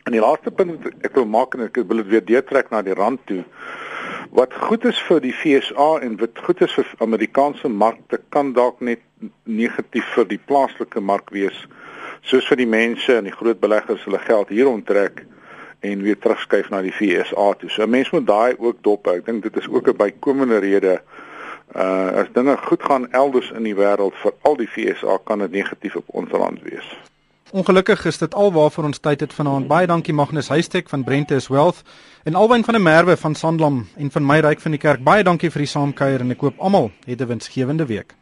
En 0.07 0.14
die 0.14 0.23
laaste 0.23 0.51
punt 0.51 0.87
ek 1.05 1.14
wil 1.18 1.27
maak 1.27 1.55
en 1.55 1.66
ek 1.66 1.83
wil 1.83 2.03
dit 2.03 2.12
weer 2.14 2.25
deurtrek 2.25 2.71
na 2.71 2.83
die 2.83 2.97
rand 2.97 3.21
toe. 3.27 3.42
Wat 4.31 4.55
goed 4.55 4.85
is 4.85 5.01
vir 5.09 5.21
die 5.25 5.35
FSA 5.35 5.88
en 6.05 6.18
wat 6.21 6.38
goed 6.44 6.62
is 6.62 6.75
vir 6.77 6.94
Amerikaanse 7.05 7.68
markte 7.68 8.21
kan 8.35 8.53
dalk 8.57 8.81
net 8.81 9.03
negatief 9.44 10.07
vir 10.14 10.29
die 10.29 10.40
plaaslike 10.51 11.01
mark 11.01 11.33
wees. 11.35 11.66
Soos 12.23 12.47
vir 12.47 12.62
die 12.62 12.71
mense 12.71 13.16
en 13.16 13.27
die 13.27 13.35
groot 13.35 13.61
beleggers 13.61 14.05
hulle 14.07 14.21
geld 14.23 14.55
hier 14.55 14.71
onttrek 14.71 15.25
en 15.81 16.03
weer 16.03 16.19
terugskuif 16.19 16.71
na 16.71 16.83
die 16.83 16.93
FSA 16.93 17.53
toe. 17.59 17.71
So 17.71 17.87
mense 17.87 18.14
moet 18.14 18.27
daai 18.27 18.55
ook 18.59 18.83
dop. 18.83 19.07
Ek 19.07 19.27
dink 19.27 19.43
dit 19.43 19.57
is 19.57 19.69
ook 19.69 19.88
'n 19.88 19.97
bykomende 19.97 20.59
rede 20.59 21.01
uh 21.77 22.23
as 22.23 22.33
dinge 22.33 22.57
goed 22.57 22.83
gaan 22.83 23.11
elders 23.12 23.51
in 23.51 23.62
die 23.62 23.75
wêreld 23.75 24.17
vir 24.23 24.33
al 24.43 24.57
die 24.57 24.67
FSA 24.67 25.19
kan 25.25 25.38
dit 25.38 25.51
negatief 25.51 25.97
op 25.97 26.05
ons 26.07 26.31
land 26.31 26.62
wees. 26.62 26.99
Ongelukkig 27.51 28.05
is 28.05 28.19
dit 28.19 28.35
alwaarvoor 28.35 28.85
ons 28.85 28.99
tyd 28.99 29.21
het 29.21 29.33
vanaand. 29.33 29.69
Baie 29.69 29.87
dankie 29.87 30.14
Magnus 30.14 30.49
Huystek 30.49 30.88
van 30.88 31.05
Brentes 31.05 31.49
Wealth 31.49 31.83
en 32.25 32.35
Alwyn 32.35 32.64
van 32.64 32.75
der 32.75 32.83
Merwe 32.83 33.17
van 33.17 33.35
Sandlam 33.35 33.87
en 33.97 34.11
van 34.11 34.27
my 34.27 34.41
ryk 34.41 34.61
van 34.61 34.71
die 34.71 34.81
kerk. 34.81 35.01
Baie 35.03 35.25
dankie 35.25 35.51
vir 35.51 35.64
die 35.64 35.73
saamkuier 35.73 36.21
en 36.21 36.31
ek 36.37 36.41
hoop 36.45 36.61
almal 36.61 36.91
het 37.07 37.21
'n 37.21 37.27
winsgewende 37.27 37.87
week. 37.87 38.17